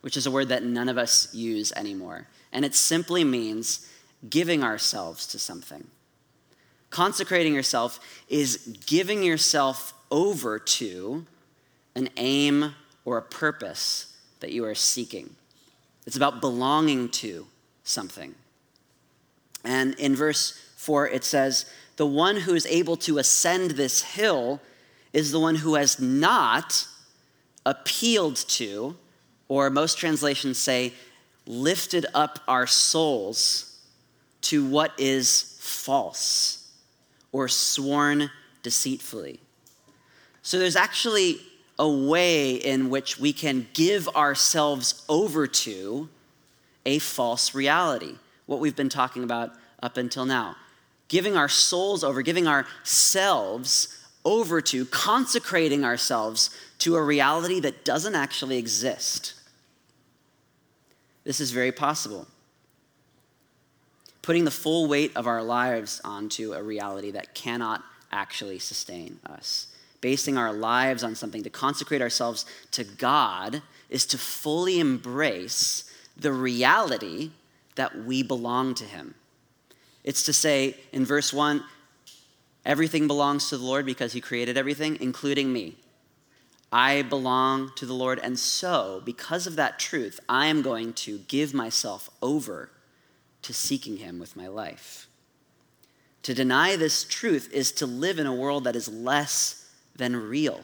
[0.00, 2.26] which is a word that none of us use anymore.
[2.52, 3.88] And it simply means
[4.28, 5.86] giving ourselves to something.
[6.90, 11.26] Consecrating yourself is giving yourself over to
[11.94, 15.34] an aim or a purpose that you are seeking.
[16.06, 17.46] It's about belonging to
[17.84, 18.34] something.
[19.64, 24.60] And in verse 4, it says, The one who is able to ascend this hill
[25.12, 26.86] is the one who has not
[27.66, 28.96] appealed to,
[29.48, 30.92] or most translations say,
[31.46, 33.80] lifted up our souls
[34.42, 36.70] to what is false
[37.32, 38.30] or sworn
[38.62, 39.40] deceitfully.
[40.42, 41.40] So there's actually
[41.78, 46.08] a way in which we can give ourselves over to
[46.84, 48.14] a false reality,
[48.46, 50.56] what we've been talking about up until now.
[51.08, 58.14] Giving our souls over, giving ourselves over to, consecrating ourselves to a reality that doesn't
[58.14, 59.34] actually exist.
[61.28, 62.26] This is very possible.
[64.22, 69.66] Putting the full weight of our lives onto a reality that cannot actually sustain us.
[70.00, 73.60] Basing our lives on something to consecrate ourselves to God
[73.90, 77.32] is to fully embrace the reality
[77.74, 79.14] that we belong to Him.
[80.04, 81.62] It's to say in verse 1
[82.64, 85.76] everything belongs to the Lord because He created everything, including me.
[86.70, 91.18] I belong to the Lord, and so, because of that truth, I am going to
[91.20, 92.70] give myself over
[93.42, 95.06] to seeking Him with my life.
[96.24, 100.60] To deny this truth is to live in a world that is less than real.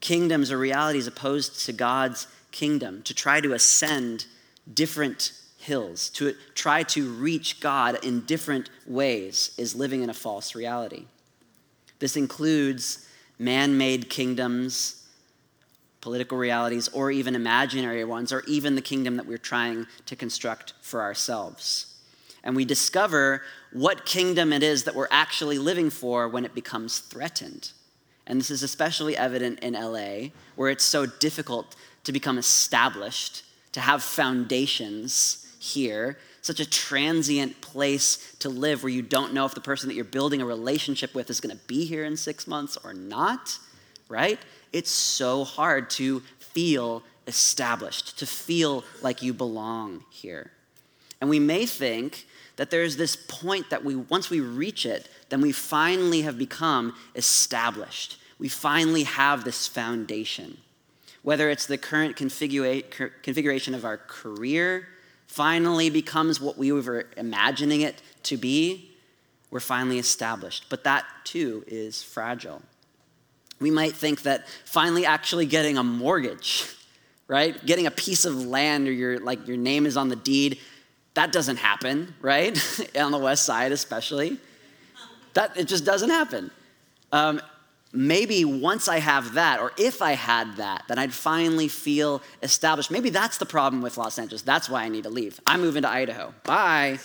[0.00, 4.26] Kingdoms or realities opposed to God's kingdom, to try to ascend
[4.72, 10.54] different hills, to try to reach God in different ways, is living in a false
[10.54, 11.06] reality.
[11.98, 13.05] This includes
[13.38, 15.06] man made kingdoms,
[16.00, 20.74] political realities, or even imaginary ones, or even the kingdom that we're trying to construct
[20.80, 21.94] for ourselves.
[22.44, 27.00] And we discover what kingdom it is that we're actually living for when it becomes
[27.00, 27.72] threatened.
[28.26, 33.80] And this is especially evident in LA, where it's so difficult to become established, to
[33.80, 39.60] have foundations here such a transient place to live where you don't know if the
[39.60, 42.78] person that you're building a relationship with is going to be here in six months
[42.84, 43.58] or not,
[44.08, 44.38] right?
[44.72, 50.52] It's so hard to feel established, to feel like you belong here.
[51.20, 55.40] And we may think that there's this point that we, once we reach it, then
[55.40, 58.18] we finally have become established.
[58.38, 60.58] We finally have this foundation.
[61.22, 62.84] Whether it's the current configura-
[63.22, 64.88] configuration of our career,
[65.26, 68.90] finally becomes what we were imagining it to be,
[69.50, 70.66] we're finally established.
[70.68, 72.62] But that too is fragile.
[73.60, 76.66] We might think that finally actually getting a mortgage,
[77.28, 77.64] right?
[77.64, 80.58] Getting a piece of land or your like your name is on the deed,
[81.14, 82.56] that doesn't happen, right?
[82.98, 84.38] on the west side especially.
[85.34, 86.50] That it just doesn't happen.
[87.12, 87.40] Um,
[87.96, 92.90] maybe once I have that, or if I had that, then I'd finally feel established.
[92.90, 94.42] Maybe that's the problem with Los Angeles.
[94.42, 95.40] That's why I need to leave.
[95.46, 96.34] I'm moving to Idaho.
[96.44, 96.98] Bye.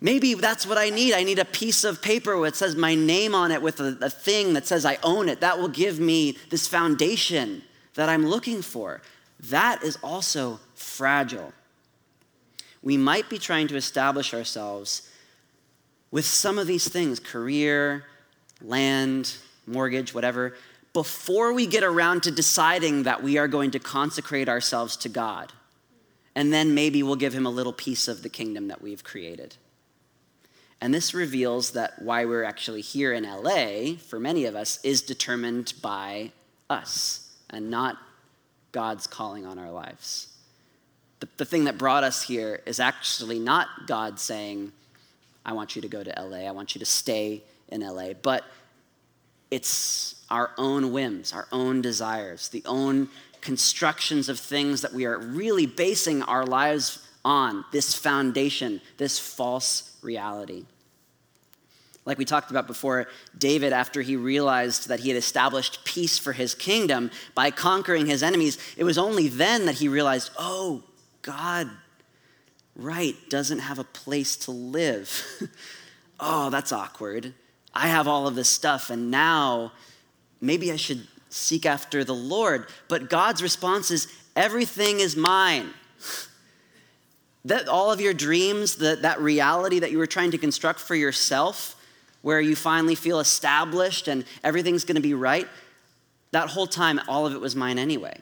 [0.00, 1.14] Maybe that's what I need.
[1.14, 4.10] I need a piece of paper that says my name on it with a, a,
[4.10, 5.40] thing that says I own it.
[5.40, 7.62] That will give me this foundation
[7.94, 9.00] that I'm looking for.
[9.38, 11.52] That is also fragile.
[12.82, 15.08] We might be trying to establish ourselves
[16.10, 18.04] with some of these things career,
[18.60, 19.36] land,
[19.66, 20.54] mortgage, whatever,
[20.92, 25.52] before we get around to deciding that we are going to consecrate ourselves to God.
[26.34, 29.56] And then maybe we'll give him a little piece of the kingdom that we've created.
[30.80, 35.00] And this reveals that why we're actually here in LA, for many of us, is
[35.00, 36.32] determined by
[36.68, 37.98] us and not
[38.72, 40.28] God's calling on our lives.
[41.20, 44.72] The, the thing that brought us here is actually not God saying,
[45.46, 48.44] I want you to go to LA, I want you to stay in LA, but
[49.52, 53.10] it's our own whims, our own desires, the own
[53.42, 59.94] constructions of things that we are really basing our lives on, this foundation, this false
[60.00, 60.64] reality.
[62.06, 66.32] Like we talked about before, David, after he realized that he had established peace for
[66.32, 70.82] his kingdom by conquering his enemies, it was only then that he realized, oh,
[71.20, 71.68] God,
[72.74, 75.22] right, doesn't have a place to live.
[76.20, 77.34] oh, that's awkward.
[77.74, 79.72] I have all of this stuff, and now
[80.40, 82.66] maybe I should seek after the Lord.
[82.88, 85.70] But God's response is, everything is mine.
[87.44, 90.94] That all of your dreams, that, that reality that you were trying to construct for
[90.94, 91.76] yourself,
[92.20, 95.48] where you finally feel established and everything's going to be right,
[96.30, 98.16] that whole time, all of it was mine anyway.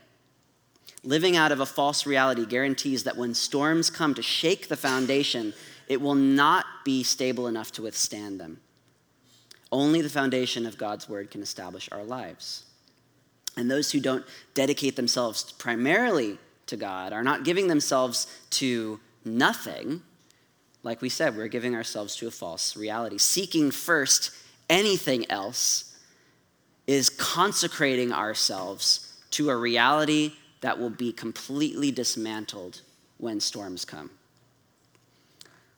[1.04, 5.52] Living out of a false reality guarantees that when storms come to shake the foundation,
[5.88, 8.60] it will not be stable enough to withstand them.
[9.72, 12.64] Only the foundation of God's word can establish our lives.
[13.56, 20.02] And those who don't dedicate themselves primarily to God are not giving themselves to nothing,
[20.82, 23.18] like we said, we're giving ourselves to a false reality.
[23.18, 24.30] Seeking first
[24.68, 25.96] anything else
[26.86, 32.80] is consecrating ourselves to a reality that will be completely dismantled
[33.18, 34.10] when storms come.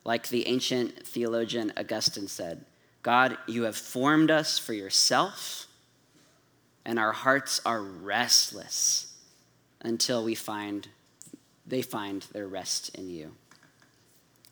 [0.05, 2.65] Like the ancient theologian Augustine said,
[3.03, 5.67] God, you have formed us for yourself,
[6.85, 9.15] and our hearts are restless
[9.81, 10.89] until we find
[11.67, 13.33] they find their rest in you.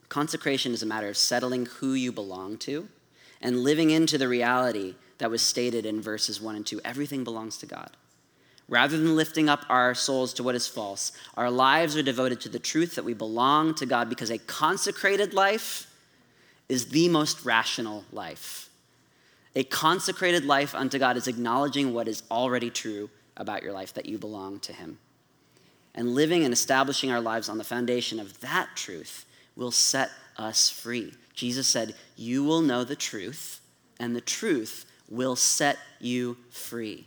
[0.09, 2.89] Consecration is a matter of settling who you belong to
[3.43, 6.81] and living into the reality that was stated in verses 1 and 2.
[6.85, 7.91] Everything belongs to God.
[8.69, 12.49] Rather than lifting up our souls to what is false, our lives are devoted to
[12.49, 15.90] the truth that we belong to God because a consecrated life
[16.71, 18.71] is the most rational life.
[19.57, 24.07] A consecrated life unto God is acknowledging what is already true about your life, that
[24.07, 24.99] you belong to Him.
[25.95, 30.71] And living and establishing our lives on the foundation of that truth will set us
[30.71, 31.13] free.
[31.35, 33.61] Jesus said, You will know the truth,
[33.99, 37.07] and the truth will set you free.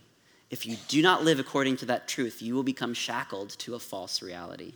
[0.50, 3.80] If you do not live according to that truth, you will become shackled to a
[3.80, 4.74] false reality.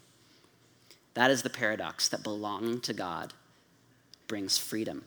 [1.14, 3.34] That is the paradox that belonging to God
[4.28, 5.04] brings freedom.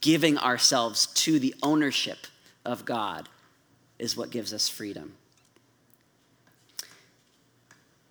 [0.00, 2.26] Giving ourselves to the ownership
[2.64, 3.28] of God
[3.98, 5.14] is what gives us freedom.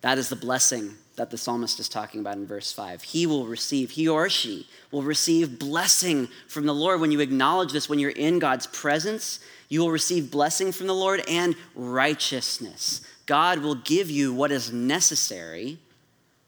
[0.00, 3.02] That is the blessing that the psalmist is talking about in verse 5.
[3.02, 7.00] He will receive, he or she will receive blessing from the Lord.
[7.00, 10.94] When you acknowledge this, when you're in God's presence, you will receive blessing from the
[10.94, 13.00] Lord and righteousness.
[13.24, 15.78] God will give you what is necessary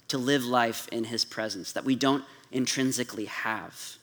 [0.09, 3.97] to live life in his presence that we don't intrinsically have.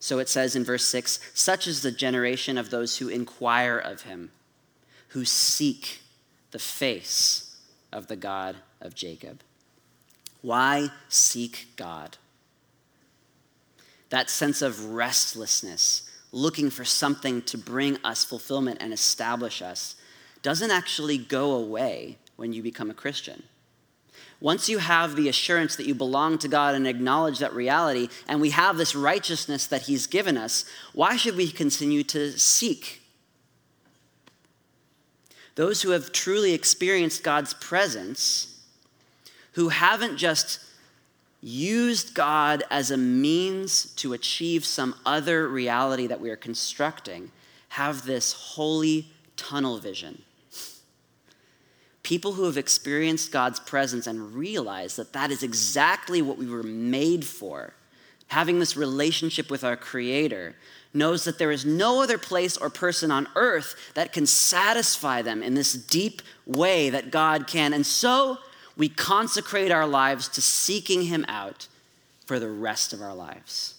[0.00, 4.02] So it says in verse 6 such is the generation of those who inquire of
[4.02, 4.30] him,
[5.08, 6.00] who seek
[6.50, 7.56] the face
[7.92, 9.42] of the God of Jacob.
[10.40, 12.16] Why seek God?
[14.10, 19.96] That sense of restlessness, looking for something to bring us fulfillment and establish us,
[20.42, 23.42] doesn't actually go away when you become a Christian.
[24.40, 28.40] Once you have the assurance that you belong to God and acknowledge that reality, and
[28.40, 33.00] we have this righteousness that He's given us, why should we continue to seek
[35.56, 38.60] those who have truly experienced God's presence,
[39.54, 40.60] who haven't just
[41.40, 47.32] used God as a means to achieve some other reality that we are constructing,
[47.70, 50.22] have this holy tunnel vision.
[52.08, 56.62] People who have experienced God's presence and realize that that is exactly what we were
[56.62, 57.74] made for,
[58.28, 60.56] having this relationship with our Creator,
[60.94, 65.42] knows that there is no other place or person on earth that can satisfy them
[65.42, 67.74] in this deep way that God can.
[67.74, 68.38] And so
[68.74, 71.68] we consecrate our lives to seeking Him out
[72.24, 73.74] for the rest of our lives.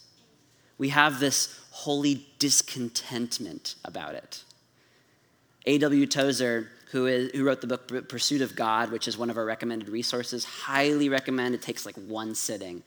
[0.77, 4.43] We have this holy discontentment about it.
[5.65, 6.05] A.W.
[6.05, 9.45] Tozer, who, is, who wrote the book Pursuit of God, which is one of our
[9.45, 11.55] recommended resources, highly recommend.
[11.55, 12.83] It takes like one sitting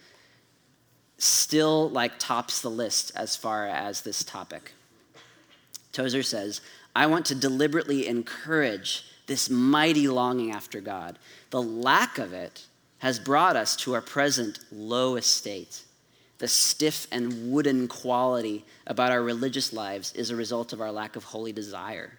[1.22, 4.72] still like tops the list as far as this topic.
[5.92, 6.61] Tozer says,
[6.96, 11.18] I want to deliberately encourage this mighty longing after God.
[11.50, 12.66] The lack of it
[12.98, 15.84] has brought us to our present low estate.
[16.38, 21.14] The stiff and wooden quality about our religious lives is a result of our lack
[21.14, 22.18] of holy desire.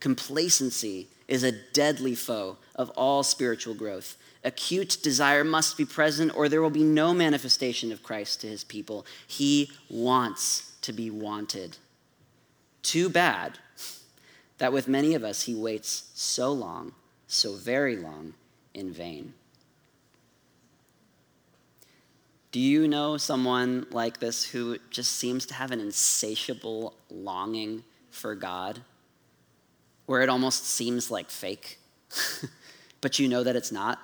[0.00, 4.18] Complacency is a deadly foe of all spiritual growth.
[4.42, 8.64] Acute desire must be present, or there will be no manifestation of Christ to his
[8.64, 9.06] people.
[9.26, 11.78] He wants to be wanted.
[12.82, 13.58] Too bad
[14.58, 16.92] that with many of us, he waits so long,
[17.26, 18.34] so very long,
[18.74, 19.34] in vain.
[22.52, 28.34] Do you know someone like this who just seems to have an insatiable longing for
[28.34, 28.80] God,
[30.10, 31.78] where it almost seems like fake,
[33.00, 34.00] but you know that it's not?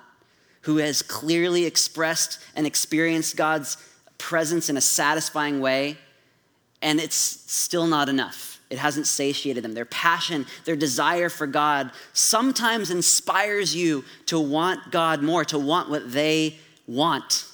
[0.61, 3.75] Who has clearly expressed and experienced God's
[4.17, 5.97] presence in a satisfying way,
[6.81, 8.61] and it's still not enough.
[8.69, 9.73] It hasn't satiated them.
[9.73, 15.89] Their passion, their desire for God sometimes inspires you to want God more, to want
[15.89, 16.55] what they
[16.87, 17.47] want.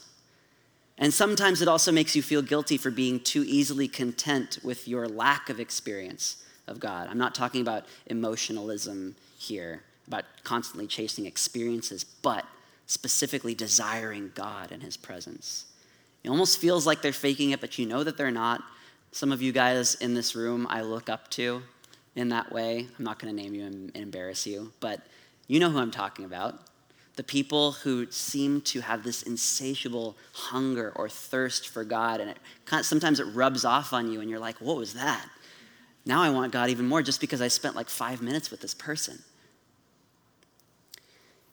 [1.00, 5.08] And sometimes it also makes you feel guilty for being too easily content with your
[5.08, 7.08] lack of experience of God.
[7.10, 12.46] I'm not talking about emotionalism here, about constantly chasing experiences, but
[12.88, 15.66] specifically desiring God and His presence.
[16.24, 18.62] It almost feels like they're faking it, but you know that they're not.
[19.12, 21.64] Some of you guys in this room I look up to
[22.16, 22.88] in that way.
[22.98, 25.02] I'm not going to name you and embarrass you, but
[25.48, 26.62] you know who I'm talking about
[27.16, 32.38] the people who seem to have this insatiable hunger or thirst for God, and it
[32.84, 35.28] sometimes it rubs off on you, and you're like, "What was that?"
[36.06, 38.74] Now I want God even more just because I spent like five minutes with this
[38.74, 39.20] person.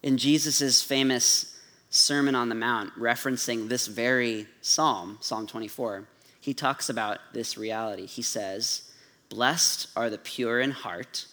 [0.03, 1.57] In Jesus' famous
[1.89, 6.07] Sermon on the Mount, referencing this very psalm, Psalm 24,
[6.39, 8.05] he talks about this reality.
[8.05, 8.91] He says,
[9.29, 11.27] Blessed are the pure in heart,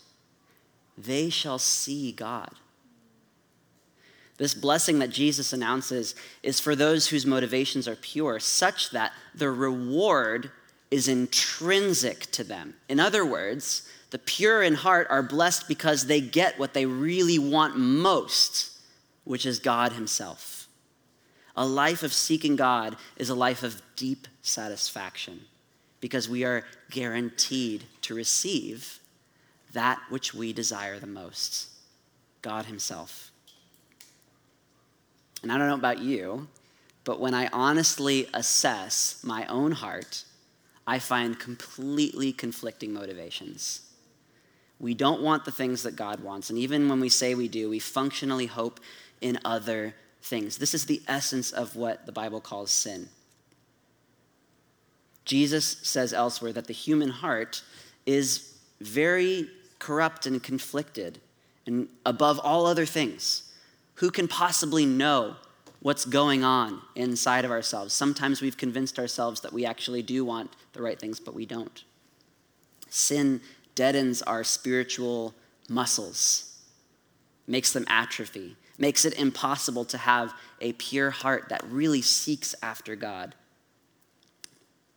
[0.97, 2.51] they shall see God.
[4.37, 6.14] This blessing that Jesus announces
[6.45, 10.53] is for those whose motivations are pure, such that the reward
[10.91, 12.74] is intrinsic to them.
[12.89, 17.39] In other words, the pure in heart are blessed because they get what they really
[17.39, 18.70] want most,
[19.24, 20.66] which is God Himself.
[21.57, 25.41] A life of seeking God is a life of deep satisfaction
[26.01, 29.01] because we are guaranteed to receive
[29.72, 31.68] that which we desire the most
[32.41, 33.30] God Himself.
[35.43, 36.49] And I don't know about you,
[37.05, 40.24] but when I honestly assess my own heart,
[40.89, 43.82] I find completely conflicting motivations.
[44.80, 46.49] We don't want the things that God wants.
[46.49, 48.80] And even when we say we do, we functionally hope
[49.20, 50.57] in other things.
[50.57, 53.11] This is the essence of what the Bible calls sin.
[55.26, 57.62] Jesus says elsewhere that the human heart
[58.07, 61.20] is very corrupt and conflicted,
[61.66, 63.43] and above all other things.
[63.97, 65.36] Who can possibly know
[65.81, 67.95] what's going on inside of ourselves?
[67.95, 71.85] Sometimes we've convinced ourselves that we actually do want the right things, but we don't.
[72.91, 73.41] Sin
[73.74, 75.35] deadens our spiritual
[75.68, 76.57] muscles,
[77.47, 82.97] makes them atrophy, makes it impossible to have a pure heart that really seeks after
[82.97, 83.35] God.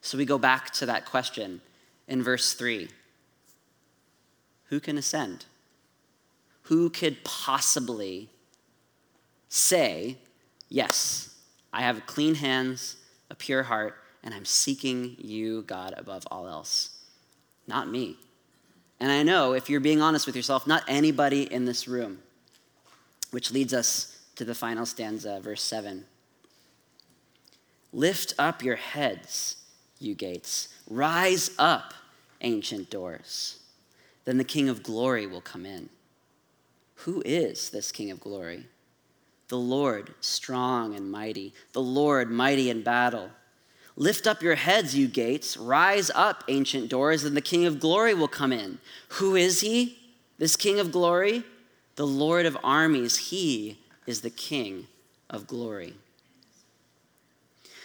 [0.02, 1.62] So we go back to that question
[2.08, 2.90] in verse 3
[4.66, 5.46] Who can ascend?
[6.64, 8.30] Who could possibly
[9.50, 10.18] say,
[10.74, 11.36] Yes,
[11.74, 12.96] I have clean hands,
[13.30, 16.92] a pure heart, and I'm seeking you, God, above all else.
[17.68, 18.16] Not me.
[18.98, 22.20] And I know, if you're being honest with yourself, not anybody in this room.
[23.32, 26.06] Which leads us to the final stanza, verse 7.
[27.92, 29.58] Lift up your heads,
[30.00, 30.70] you gates.
[30.90, 31.94] Rise up,
[32.40, 33.60] ancient doors.
[34.24, 35.90] Then the King of glory will come in.
[36.96, 38.68] Who is this King of glory?
[39.52, 43.30] The Lord strong and mighty, the Lord mighty in battle.
[43.98, 45.58] Lift up your heads, you gates.
[45.58, 48.78] Rise up, ancient doors, and the King of glory will come in.
[49.10, 50.00] Who is he?
[50.38, 51.44] This King of glory?
[51.98, 53.30] The Lord of armies.
[53.30, 53.78] He
[54.08, 54.88] is the King
[55.30, 55.96] of glory.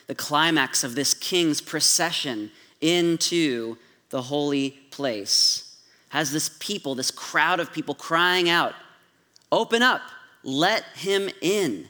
[0.07, 3.77] The climax of this king's procession into
[4.11, 8.75] the holy place has this people, this crowd of people crying out,
[9.51, 10.03] Open up,
[10.47, 11.89] let him in.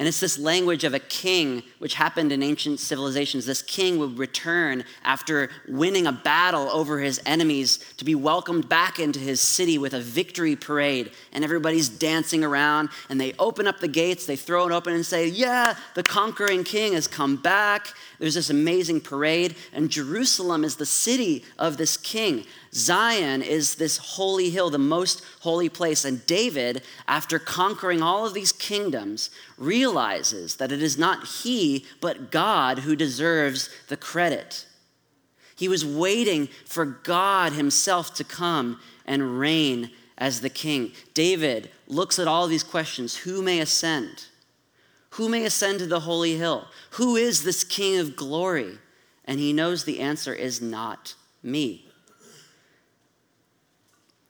[0.00, 3.44] And it's this language of a king, which happened in ancient civilizations.
[3.44, 8.98] This king would return after winning a battle over his enemies to be welcomed back
[8.98, 11.10] into his city with a victory parade.
[11.34, 15.04] And everybody's dancing around, and they open up the gates, they throw it open and
[15.04, 17.88] say, Yeah, the conquering king has come back.
[18.18, 22.46] There's this amazing parade, and Jerusalem is the city of this king.
[22.72, 26.04] Zion is this holy hill, the most holy place.
[26.04, 32.30] And David, after conquering all of these kingdoms, realizes that it is not he, but
[32.30, 34.66] God who deserves the credit.
[35.56, 40.92] He was waiting for God himself to come and reign as the king.
[41.12, 44.26] David looks at all these questions who may ascend?
[45.10, 46.68] Who may ascend to the holy hill?
[46.92, 48.78] Who is this king of glory?
[49.24, 51.89] And he knows the answer is not me.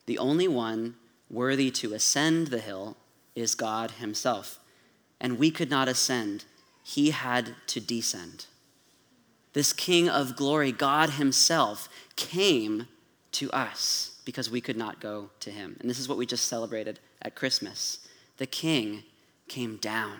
[0.05, 0.95] The only one
[1.29, 2.97] worthy to ascend the hill
[3.35, 4.59] is God Himself.
[5.19, 6.45] And we could not ascend
[6.83, 8.45] he had to descend.
[9.53, 12.87] This King of glory, God Himself, came
[13.33, 15.77] to us because we could not go to Him.
[15.79, 17.99] And this is what we just celebrated at Christmas.
[18.37, 19.03] The King
[19.47, 20.19] came down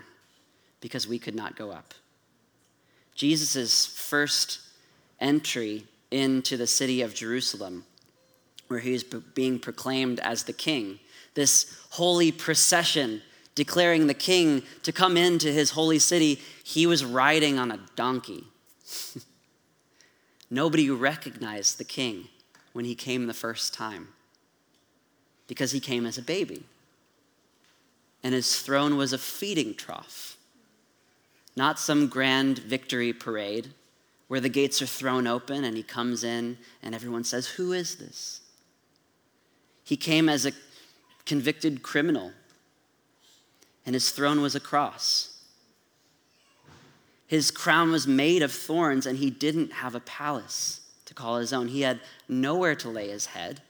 [0.82, 1.94] because we could not go up.
[3.16, 4.60] Jesus' first
[5.20, 7.86] entry into the city of Jerusalem,
[8.72, 10.98] where he is being proclaimed as the king,
[11.34, 13.22] this holy procession
[13.54, 18.46] declaring the king to come into his holy city, he was riding on a donkey.
[20.50, 22.30] Nobody recognized the king
[22.72, 24.08] when he came the first time
[25.48, 26.64] because he came as a baby.
[28.24, 30.38] And his throne was a feeding trough,
[31.58, 33.74] not some grand victory parade
[34.30, 37.96] where the gates are thrown open and he comes in and everyone says, Who is
[37.96, 38.40] this?
[39.84, 40.52] He came as a
[41.26, 42.32] convicted criminal
[43.86, 45.38] and his throne was a cross.
[47.28, 51.54] His crown was made of thorns, and he didn't have a palace to call his
[51.54, 51.70] own.
[51.70, 53.62] He had nowhere to lay his head.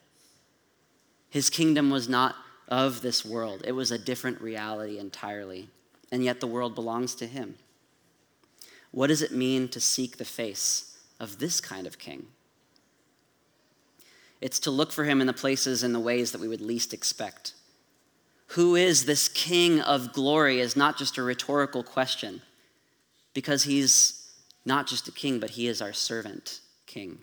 [1.30, 2.36] His kingdom was not
[2.68, 5.70] of this world, it was a different reality entirely.
[6.12, 7.56] And yet the world belongs to him.
[8.92, 12.28] What does it mean to seek the face of this kind of king?
[14.42, 16.94] It's to look for him in the places and the ways that we would least
[16.94, 17.54] expect.
[18.48, 22.42] Who is this King of glory is not just a rhetorical question,
[23.34, 24.30] because he's
[24.66, 27.20] not just a king, but he is our servant king.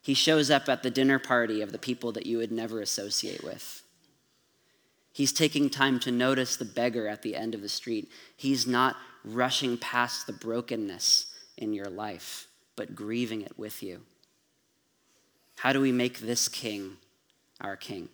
[0.00, 3.42] He shows up at the dinner party of the people that you would never associate
[3.42, 3.82] with.
[5.12, 8.10] He's taking time to notice the beggar at the end of the street.
[8.36, 11.26] He's not rushing past the brokenness
[11.56, 14.02] in your life, but grieving it with you.
[15.58, 16.96] How do we make this king
[17.60, 18.08] our king?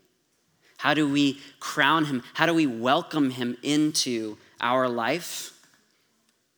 [0.79, 2.23] How do we crown him?
[2.35, 5.53] How do we welcome him into our life?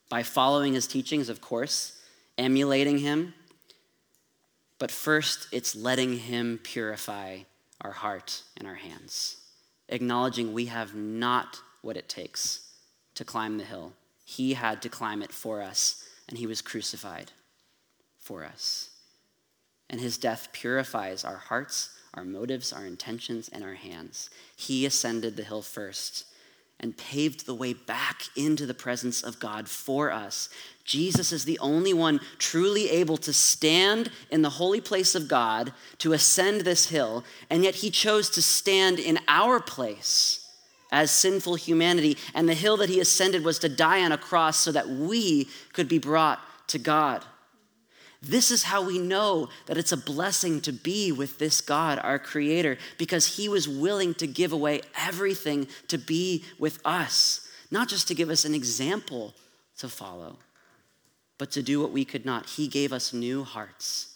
[0.08, 2.00] By following his teachings, of course,
[2.38, 3.34] emulating him.
[4.78, 7.38] But first, it's letting him purify
[7.80, 9.38] our heart and our hands,
[9.88, 12.68] acknowledging we have not what it takes
[13.14, 13.92] to climb the hill.
[14.24, 17.32] He had to climb it for us, and he was crucified
[18.18, 18.90] for us.
[19.88, 24.30] And his death purifies our hearts our motives, our intentions, and our hands.
[24.56, 26.24] He ascended the hill first
[26.80, 30.48] and paved the way back into the presence of God for us.
[30.84, 35.72] Jesus is the only one truly able to stand in the holy place of God,
[35.98, 40.50] to ascend this hill, and yet he chose to stand in our place
[40.92, 42.16] as sinful humanity.
[42.34, 45.48] And the hill that he ascended was to die on a cross so that we
[45.72, 47.24] could be brought to God.
[48.22, 52.18] This is how we know that it's a blessing to be with this God, our
[52.18, 58.08] Creator, because He was willing to give away everything to be with us, not just
[58.08, 59.34] to give us an example
[59.78, 60.38] to follow,
[61.38, 62.46] but to do what we could not.
[62.46, 64.14] He gave us new hearts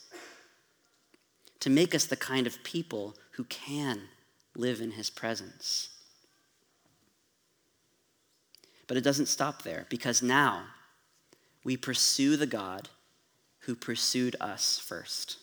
[1.61, 4.01] to make us the kind of people who can
[4.57, 5.91] live in His presence.
[8.87, 10.65] But it doesn't stop there because now
[11.63, 12.89] we pursue the God
[13.61, 15.39] who pursued us first.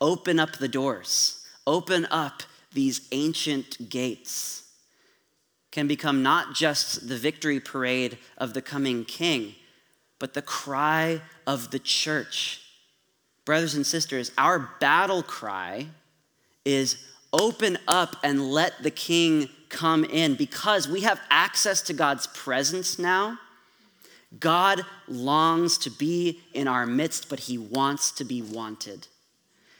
[0.00, 4.62] Open up the doors, open up these ancient gates.
[5.70, 9.54] Can become not just the victory parade of the coming king,
[10.18, 12.62] but the cry of the church.
[13.44, 15.86] Brothers and sisters, our battle cry
[16.64, 22.26] is open up and let the king come in because we have access to God's
[22.28, 23.38] presence now
[24.40, 29.06] God longs to be in our midst, but he wants to be wanted.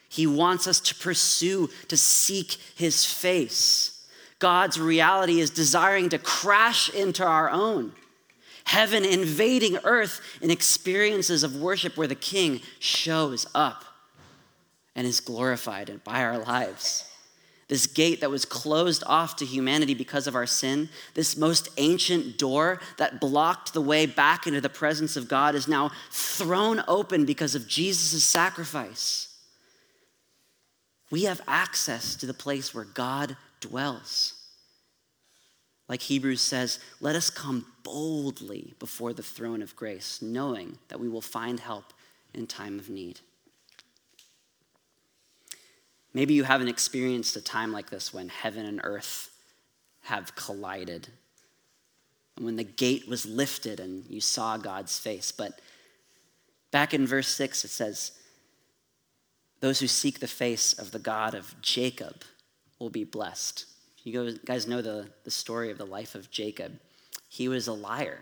[0.08, 4.06] He wants us to pursue, to seek his face.
[4.38, 7.92] God's reality is desiring to crash into our own.
[8.64, 13.84] Heaven invading earth in experiences of worship where the king shows up
[14.94, 17.04] and is glorified by our lives
[17.68, 22.38] this gate that was closed off to humanity because of our sin, this most ancient
[22.38, 27.24] door that blocked the way back into the presence of God, is now thrown open
[27.24, 29.34] because of Jesus' sacrifice.
[31.10, 34.34] We have access to the place where God dwells.
[35.88, 41.08] Like Hebrews says, let us come boldly before the throne of grace, knowing that we
[41.08, 41.92] will find help
[42.34, 43.20] in time of need.
[46.16, 49.28] Maybe you haven't experienced a time like this when heaven and earth
[50.04, 51.08] have collided,
[52.36, 55.30] and when the gate was lifted and you saw God's face.
[55.30, 55.60] But
[56.70, 58.12] back in verse 6, it says,
[59.60, 62.22] Those who seek the face of the God of Jacob
[62.78, 63.66] will be blessed.
[64.02, 66.80] You guys know the, the story of the life of Jacob.
[67.28, 68.20] He was a liar.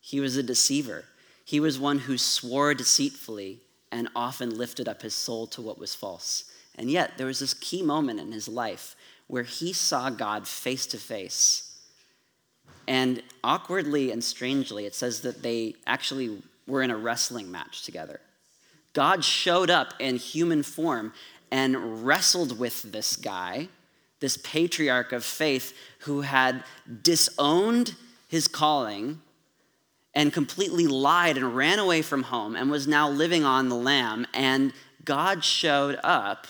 [0.00, 1.06] He was a deceiver.
[1.46, 3.62] He was one who swore deceitfully
[3.92, 6.44] and often lifted up his soul to what was false.
[6.76, 10.86] And yet, there was this key moment in his life where he saw God face
[10.86, 11.78] to face.
[12.88, 18.20] And awkwardly and strangely, it says that they actually were in a wrestling match together.
[18.94, 21.12] God showed up in human form
[21.50, 23.68] and wrestled with this guy,
[24.20, 26.64] this patriarch of faith who had
[27.02, 27.94] disowned
[28.28, 29.20] his calling
[30.14, 34.26] and completely lied and ran away from home and was now living on the lam.
[34.34, 34.72] And
[35.04, 36.46] God showed up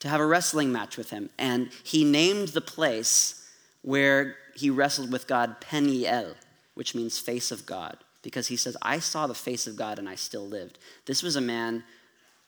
[0.00, 1.30] to have a wrestling match with him.
[1.38, 3.46] And he named the place
[3.82, 6.34] where he wrestled with God Peniel,
[6.74, 10.08] which means face of God, because he says, I saw the face of God and
[10.08, 10.78] I still lived.
[11.06, 11.84] This was a man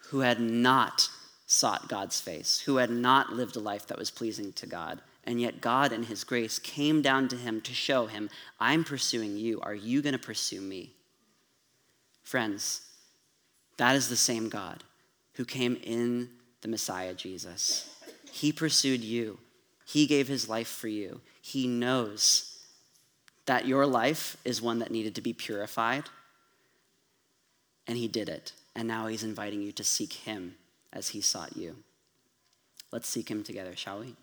[0.08, 1.08] who had not
[1.46, 5.00] sought God's face, who had not lived a life that was pleasing to God.
[5.26, 8.28] And yet, God, in His grace, came down to him to show him,
[8.60, 9.60] I'm pursuing you.
[9.62, 10.92] Are you going to pursue me?
[12.22, 12.82] Friends,
[13.78, 14.84] that is the same God
[15.34, 16.28] who came in
[16.60, 17.90] the Messiah, Jesus.
[18.30, 19.38] He pursued you,
[19.86, 21.20] He gave His life for you.
[21.40, 22.58] He knows
[23.46, 26.04] that your life is one that needed to be purified,
[27.86, 28.52] and He did it.
[28.74, 30.56] And now He's inviting you to seek Him
[30.92, 31.76] as He sought you.
[32.90, 34.16] Let's seek Him together, shall we?